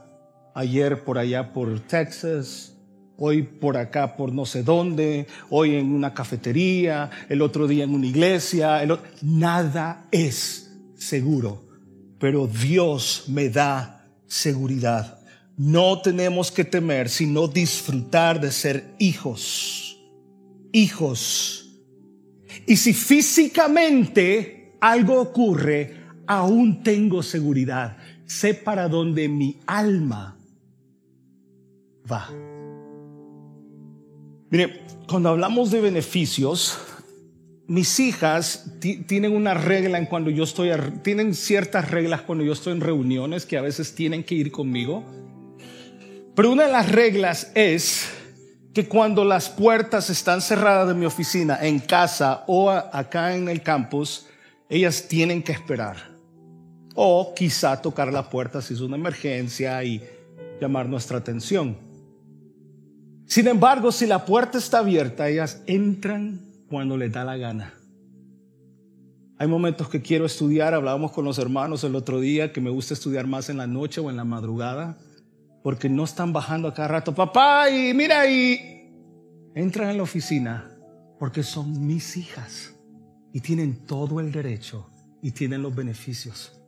[0.54, 2.74] ayer por allá por Texas,
[3.18, 7.94] hoy por acá por no sé dónde, hoy en una cafetería, el otro día en
[7.94, 8.82] una iglesia,
[9.20, 11.62] nada es seguro,
[12.18, 14.01] pero Dios me da
[14.32, 15.18] seguridad.
[15.58, 19.98] No tenemos que temer, sino disfrutar de ser hijos.
[20.72, 21.70] Hijos.
[22.66, 27.98] Y si físicamente algo ocurre, aún tengo seguridad.
[28.24, 30.38] Sé para dónde mi alma
[32.10, 32.30] va.
[34.48, 36.78] Mire, cuando hablamos de beneficios,
[37.66, 40.70] mis hijas tienen una regla en cuando yo estoy,
[41.02, 45.04] tienen ciertas reglas cuando yo estoy en reuniones que a veces tienen que ir conmigo.
[46.34, 48.08] Pero una de las reglas es
[48.74, 53.62] que cuando las puertas están cerradas de mi oficina, en casa o acá en el
[53.62, 54.26] campus,
[54.68, 55.96] ellas tienen que esperar.
[56.94, 60.02] O quizá tocar la puerta si es una emergencia y
[60.60, 61.76] llamar nuestra atención.
[63.26, 67.74] Sin embargo, si la puerta está abierta, ellas entran cuando le da la gana.
[69.38, 72.94] Hay momentos que quiero estudiar, hablábamos con los hermanos el otro día, que me gusta
[72.94, 74.96] estudiar más en la noche o en la madrugada,
[75.62, 78.90] porque no están bajando a cada rato, papá, y mira, y
[79.54, 80.70] entran en la oficina,
[81.18, 82.74] porque son mis hijas
[83.34, 84.88] y tienen todo el derecho
[85.20, 86.58] y tienen los beneficios.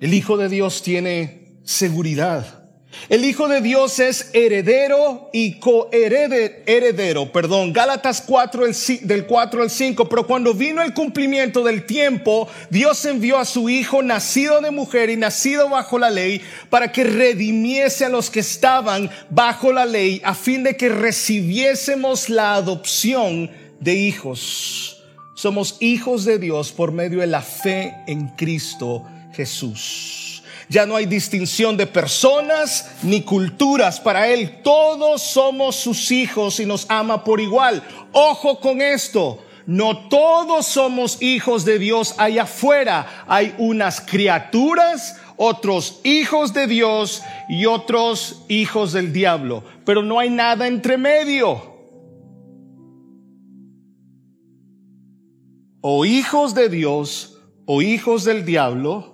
[0.00, 2.59] El Hijo de Dios tiene seguridad.
[3.08, 8.66] El Hijo de Dios es heredero y coheredero, perdón, Gálatas 4,
[9.02, 13.68] del 4 al 5, pero cuando vino el cumplimiento del tiempo, Dios envió a su
[13.68, 18.40] Hijo nacido de mujer y nacido bajo la ley para que redimiese a los que
[18.40, 25.02] estaban bajo la ley a fin de que recibiésemos la adopción de hijos.
[25.34, 30.39] Somos hijos de Dios por medio de la fe en Cristo Jesús.
[30.70, 33.98] Ya no hay distinción de personas ni culturas.
[33.98, 37.82] Para Él todos somos sus hijos y nos ama por igual.
[38.12, 39.42] Ojo con esto.
[39.66, 43.24] No todos somos hijos de Dios allá afuera.
[43.26, 49.64] Hay unas criaturas, otros hijos de Dios y otros hijos del diablo.
[49.84, 51.68] Pero no hay nada entre medio.
[55.80, 59.09] O hijos de Dios o hijos del diablo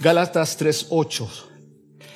[0.00, 1.28] Gálatas 3:8.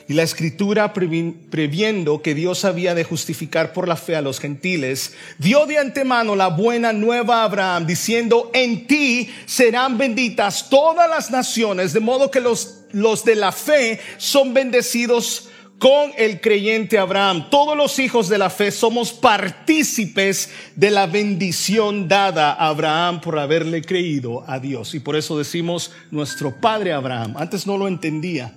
[0.08, 5.14] Y la escritura, previendo que Dios había de justificar por la fe a los gentiles,
[5.38, 11.30] dio de antemano la buena nueva a Abraham, diciendo, en ti serán benditas todas las
[11.30, 15.48] naciones, de modo que los, los de la fe son bendecidos
[15.82, 17.50] con el creyente Abraham.
[17.50, 23.36] Todos los hijos de la fe somos partícipes de la bendición dada a Abraham por
[23.36, 24.94] haberle creído a Dios.
[24.94, 27.34] Y por eso decimos nuestro padre Abraham.
[27.36, 28.56] Antes no lo entendía.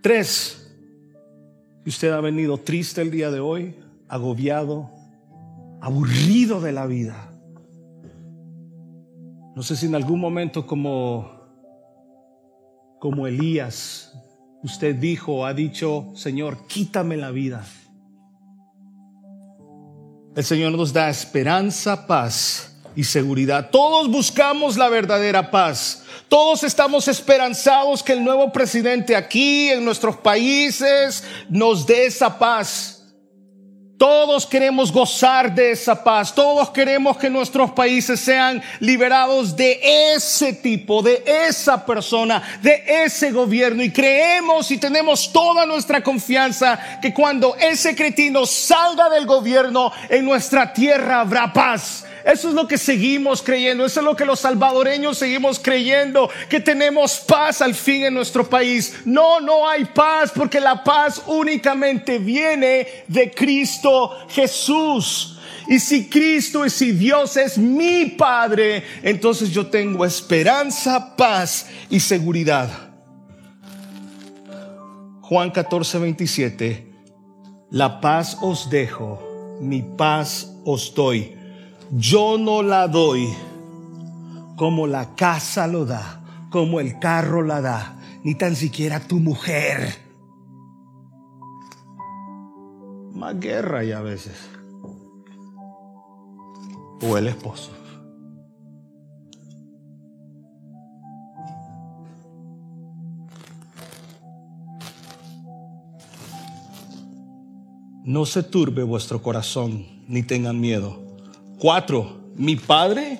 [0.00, 0.72] Tres,
[1.84, 3.74] usted ha venido triste el día de hoy,
[4.08, 4.88] agobiado,
[5.80, 7.29] aburrido de la vida
[9.54, 11.30] no sé si en algún momento como,
[12.98, 14.12] como Elías,
[14.62, 17.64] usted dijo ha dicho, Señor, quítame la vida.
[20.36, 23.70] El Señor nos da esperanza, paz y seguridad.
[23.70, 26.04] Todos buscamos la verdadera paz.
[26.28, 32.99] Todos estamos esperanzados que el nuevo presidente aquí en nuestros países nos dé esa paz.
[34.00, 36.34] Todos queremos gozar de esa paz.
[36.34, 39.78] Todos queremos que nuestros países sean liberados de
[40.14, 43.82] ese tipo, de esa persona, de ese gobierno.
[43.82, 50.24] Y creemos y tenemos toda nuestra confianza que cuando ese cretino salga del gobierno, en
[50.24, 52.06] nuestra tierra habrá paz.
[52.24, 56.60] Eso es lo que seguimos creyendo, eso es lo que los salvadoreños seguimos creyendo, que
[56.60, 59.00] tenemos paz al fin en nuestro país.
[59.04, 65.38] No, no hay paz porque la paz únicamente viene de Cristo Jesús.
[65.68, 72.00] Y si Cristo y si Dios es mi Padre, entonces yo tengo esperanza, paz y
[72.00, 72.68] seguridad.
[75.20, 76.92] Juan 14, 27.
[77.70, 81.39] La paz os dejo, mi paz os doy
[81.92, 83.28] yo no la doy
[84.56, 89.94] como la casa lo da, como el carro la da, ni tan siquiera tu mujer.
[93.14, 94.50] Más guerra y a veces.
[97.02, 97.72] O el esposo.
[108.04, 111.09] No se turbe vuestro corazón, ni tengan miedo
[111.60, 113.18] Cuatro, mi Padre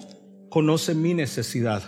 [0.49, 1.83] conoce mi necesidad.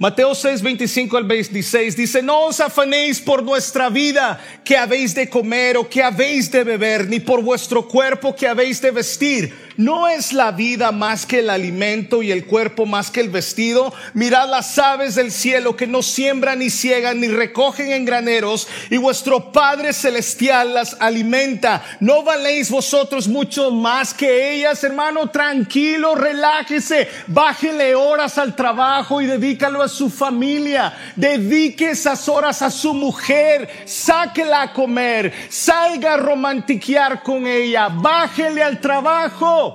[0.00, 5.28] Mateo 6, 25 al 26 dice, no os afanéis por nuestra vida que habéis de
[5.28, 9.54] comer o que habéis de beber, ni por vuestro cuerpo que habéis de vestir.
[9.76, 13.92] ¿No es la vida más que el alimento y el cuerpo más que el vestido?
[14.14, 18.98] Mirad las aves del cielo que no siembran ni ciegan ni recogen en graneros y
[18.98, 21.82] vuestro Padre Celestial las alimenta.
[22.00, 25.30] ¿No valéis vosotros mucho más que ellas, hermano?
[25.30, 30.94] Tranquilo, relájese, bájele horas al trabajo y dedícalo a su familia.
[31.16, 38.62] Dedique esas horas a su mujer, sáquela a comer, salga a romantiquear con ella, bájele
[38.62, 39.71] al trabajo.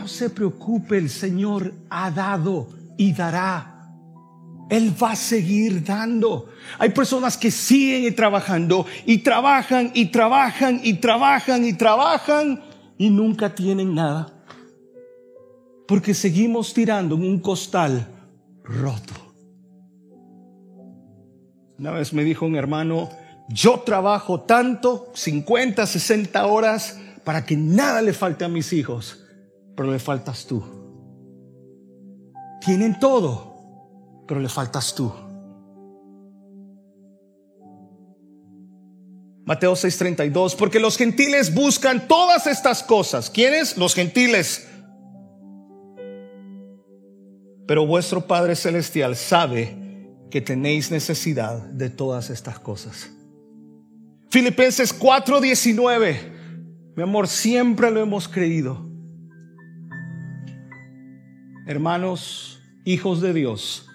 [0.00, 3.86] No se preocupe, el Señor ha dado y dará.
[4.70, 6.48] Él va a seguir dando.
[6.78, 12.62] Hay personas que siguen trabajando y trabajan y trabajan y trabajan y trabajan
[12.96, 14.32] y nunca tienen nada.
[15.86, 18.08] Porque seguimos tirando en un costal
[18.64, 19.12] roto.
[21.78, 23.10] Una vez me dijo un hermano,
[23.50, 29.26] yo trabajo tanto, 50, 60 horas, para que nada le falte a mis hijos
[29.76, 30.62] pero le faltas tú.
[32.60, 35.12] Tienen todo, pero le faltas tú.
[39.46, 43.30] Mateo 6:32, porque los gentiles buscan todas estas cosas.
[43.30, 43.76] ¿Quiénes?
[43.76, 44.68] Los gentiles.
[47.66, 49.76] Pero vuestro Padre Celestial sabe
[50.30, 53.10] que tenéis necesidad de todas estas cosas.
[54.28, 58.89] Filipenses 4:19, mi amor, siempre lo hemos creído
[61.66, 63.86] hermanos, hijos de Dios,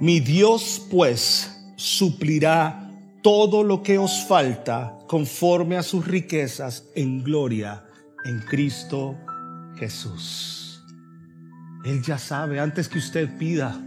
[0.00, 2.90] mi Dios pues suplirá
[3.22, 7.84] todo lo que os falta conforme a sus riquezas en gloria
[8.24, 9.16] en Cristo
[9.76, 10.82] Jesús.
[11.84, 13.78] Él ya sabe antes que usted pida.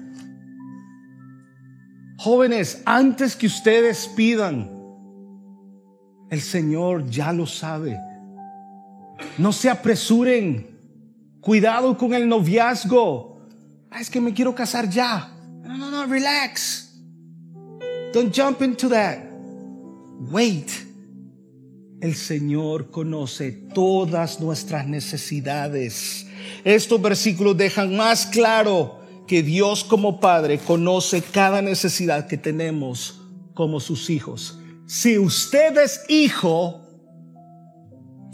[2.18, 4.70] Jóvenes, antes que ustedes pidan,
[6.30, 8.00] el Señor ya lo sabe.
[9.38, 10.73] No se apresuren
[11.44, 13.38] Cuidado con el noviazgo.
[13.92, 15.30] Ah, es que me quiero casar ya.
[15.62, 16.94] No, no, no, relax.
[18.14, 19.18] Don't jump into that.
[20.32, 20.72] Wait.
[22.00, 26.26] El Señor conoce todas nuestras necesidades.
[26.64, 33.22] Estos versículos dejan más claro que Dios como Padre conoce cada necesidad que tenemos
[33.54, 34.60] como sus hijos.
[34.86, 36.83] Si usted es hijo,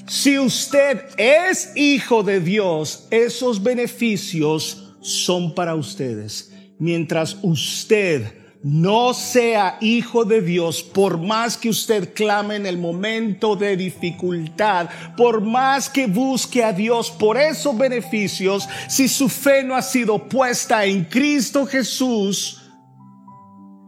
[0.10, 6.52] si usted es hijo de Dios, esos beneficios son para ustedes.
[6.80, 8.34] Mientras usted
[8.64, 14.90] no sea hijo de Dios, por más que usted clame en el momento de dificultad,
[15.16, 20.28] por más que busque a Dios por esos beneficios, si su fe no ha sido
[20.28, 22.60] puesta en Cristo Jesús,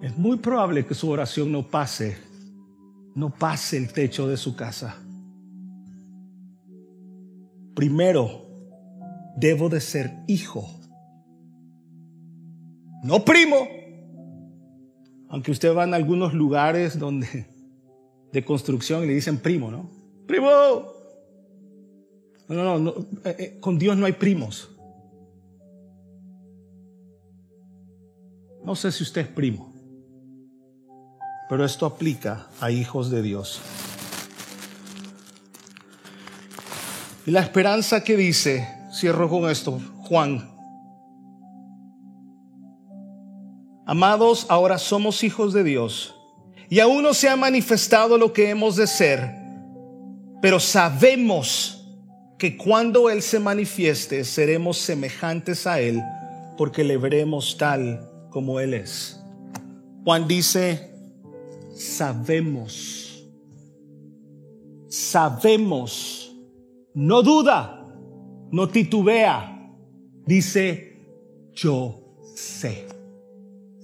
[0.03, 2.15] es muy probable que su oración no pase,
[3.15, 4.97] no pase el techo de su casa.
[7.82, 8.45] Primero,
[9.38, 10.69] debo de ser hijo.
[13.03, 13.57] No primo.
[15.29, 17.47] Aunque usted va en algunos lugares donde
[18.32, 19.89] de construcción y le dicen primo, ¿no?
[20.27, 20.47] Primo.
[22.49, 22.91] No, no, no.
[23.25, 24.69] Eh, eh, con Dios no hay primos.
[28.63, 29.73] No sé si usted es primo,
[31.49, 33.59] pero esto aplica a hijos de Dios.
[37.32, 40.51] La esperanza que dice, cierro con esto, Juan.
[43.86, 46.13] Amados, ahora somos hijos de Dios
[46.69, 49.34] y aún no se ha manifestado lo que hemos de ser,
[50.41, 51.88] pero sabemos
[52.38, 56.01] que cuando Él se manifieste seremos semejantes a Él
[56.57, 59.23] porque le veremos tal como Él es.
[60.03, 60.93] Juan dice,
[61.73, 63.25] sabemos,
[64.89, 66.20] sabemos,
[66.93, 67.87] no duda,
[68.51, 69.71] no titubea,
[70.25, 70.99] dice,
[71.53, 72.87] yo sé,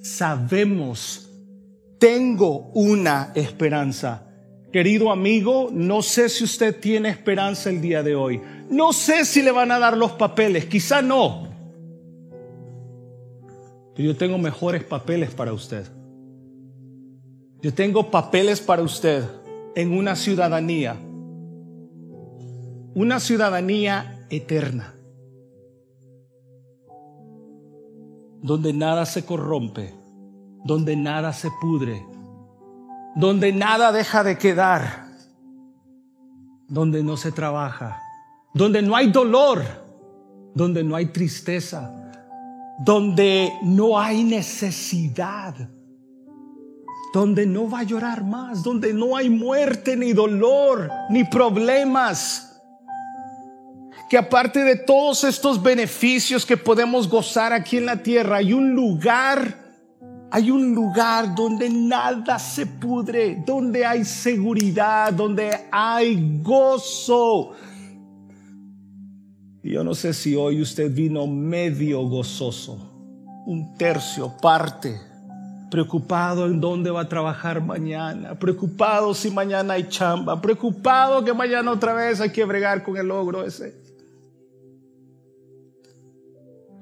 [0.02, 1.30] sabemos,
[2.00, 4.24] tengo una esperanza.
[4.72, 8.42] Querido amigo, no sé si usted tiene esperanza el día de hoy.
[8.70, 11.48] No sé si le van a dar los papeles, quizá no.
[13.96, 15.86] Pero yo tengo mejores papeles para usted.
[17.62, 19.24] Yo tengo papeles para usted
[19.76, 20.98] en una ciudadanía,
[22.98, 24.96] una ciudadanía eterna,
[28.42, 29.94] donde nada se corrompe,
[30.66, 32.04] donde nada se pudre,
[33.16, 35.12] donde nada deja de quedar,
[36.68, 38.02] donde no se trabaja,
[38.56, 39.62] donde no hay dolor,
[40.56, 41.94] donde no hay tristeza,
[42.84, 45.54] donde no hay necesidad
[47.14, 52.47] donde no va a llorar más, donde no hay muerte, ni dolor, ni problemas.
[54.10, 58.74] Que aparte de todos estos beneficios que podemos gozar aquí en la tierra, hay un
[58.74, 59.58] lugar,
[60.32, 67.52] hay un lugar donde nada se pudre, donde hay seguridad, donde hay gozo.
[69.62, 72.78] Y yo no sé si hoy usted vino medio gozoso,
[73.46, 75.08] un tercio, parte
[75.70, 81.72] preocupado en dónde va a trabajar mañana, preocupado si mañana hay chamba, preocupado que mañana
[81.72, 83.87] otra vez hay que bregar con el logro ese.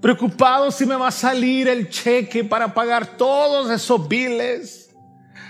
[0.02, 4.94] Preocupado si me va a salir el cheque para pagar todos esos biles.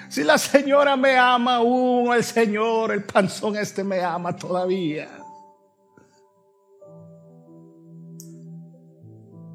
[0.10, 5.10] Si la señora me ama aún, el señor, el panzón este me ama todavía.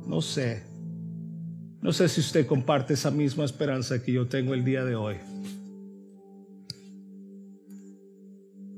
[0.07, 0.65] No sé.
[1.81, 5.17] No sé si usted comparte esa misma esperanza que yo tengo el día de hoy.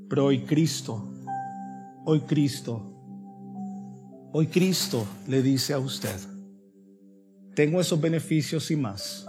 [0.09, 1.11] Pero hoy Cristo,
[2.05, 2.92] hoy Cristo,
[4.35, 6.19] hoy Cristo le dice a usted,
[7.55, 9.27] tengo esos beneficios y más,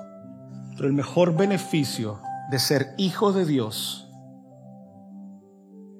[0.76, 4.08] pero el mejor beneficio de ser hijo de Dios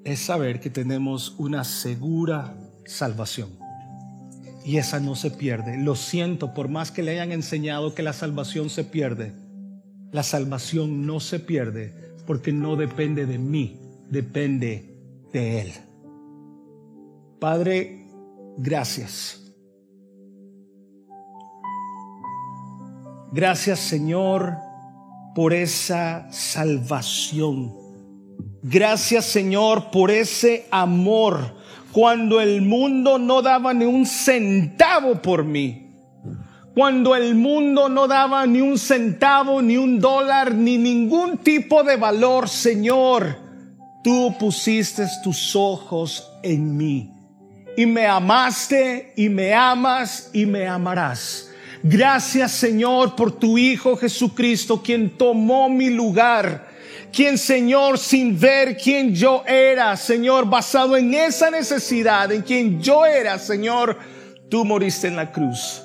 [0.03, 3.49] es saber que tenemos una segura salvación
[4.65, 5.77] y esa no se pierde.
[5.77, 9.33] Lo siento, por más que le hayan enseñado que la salvación se pierde,
[10.11, 11.93] la salvación no se pierde
[12.25, 13.79] porque no depende de mí,
[14.09, 14.97] depende
[15.31, 15.73] de Él.
[17.39, 18.04] Padre,
[18.57, 19.41] gracias.
[23.31, 24.55] Gracias Señor
[25.33, 27.73] por esa salvación.
[28.63, 31.55] Gracias Señor por ese amor
[31.91, 35.91] cuando el mundo no daba ni un centavo por mí,
[36.73, 41.95] cuando el mundo no daba ni un centavo, ni un dólar, ni ningún tipo de
[41.95, 43.37] valor, Señor,
[44.03, 47.14] tú pusiste tus ojos en mí
[47.77, 51.51] y me amaste y me amas y me amarás.
[51.83, 56.75] Gracias Señor por tu Hijo Jesucristo, quien tomó mi lugar
[57.15, 63.05] quien Señor, sin ver quién yo era, Señor, basado en esa necesidad, en quien yo
[63.05, 63.97] era, Señor,
[64.49, 65.81] tú moriste en la cruz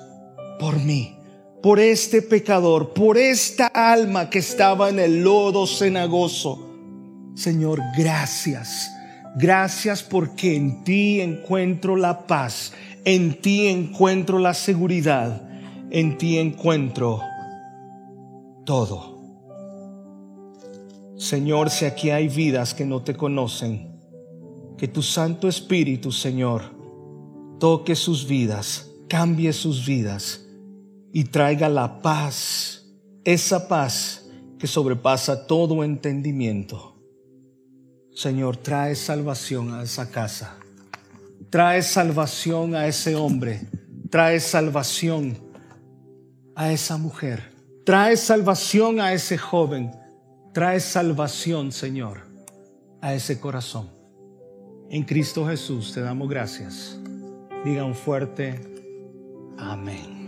[0.59, 1.17] por mí,
[1.63, 6.67] por este pecador, por esta alma que estaba en el lodo cenagoso.
[7.37, 8.91] Señor, gracias.
[9.37, 12.73] Gracias porque en ti encuentro la paz,
[13.05, 15.49] en ti encuentro la seguridad,
[15.91, 17.21] en ti encuentro
[18.65, 19.21] todo.
[21.17, 23.91] Señor, si aquí hay vidas que no te conocen,
[24.77, 26.63] que tu Santo Espíritu, Señor,
[27.61, 30.47] toque sus vidas, cambie sus vidas
[31.13, 32.87] y traiga la paz,
[33.25, 36.90] esa paz que sobrepasa todo entendimiento.
[38.21, 40.59] Señor, trae salvación a esa casa.
[41.49, 43.63] Trae salvación a ese hombre.
[44.11, 45.39] Trae salvación
[46.55, 47.51] a esa mujer.
[47.87, 49.93] Trae salvación a ese joven.
[50.53, 52.27] Trae salvación, Señor,
[53.01, 53.89] a ese corazón.
[54.91, 56.99] En Cristo Jesús te damos gracias.
[57.65, 58.61] Diga un fuerte
[59.57, 60.20] amén.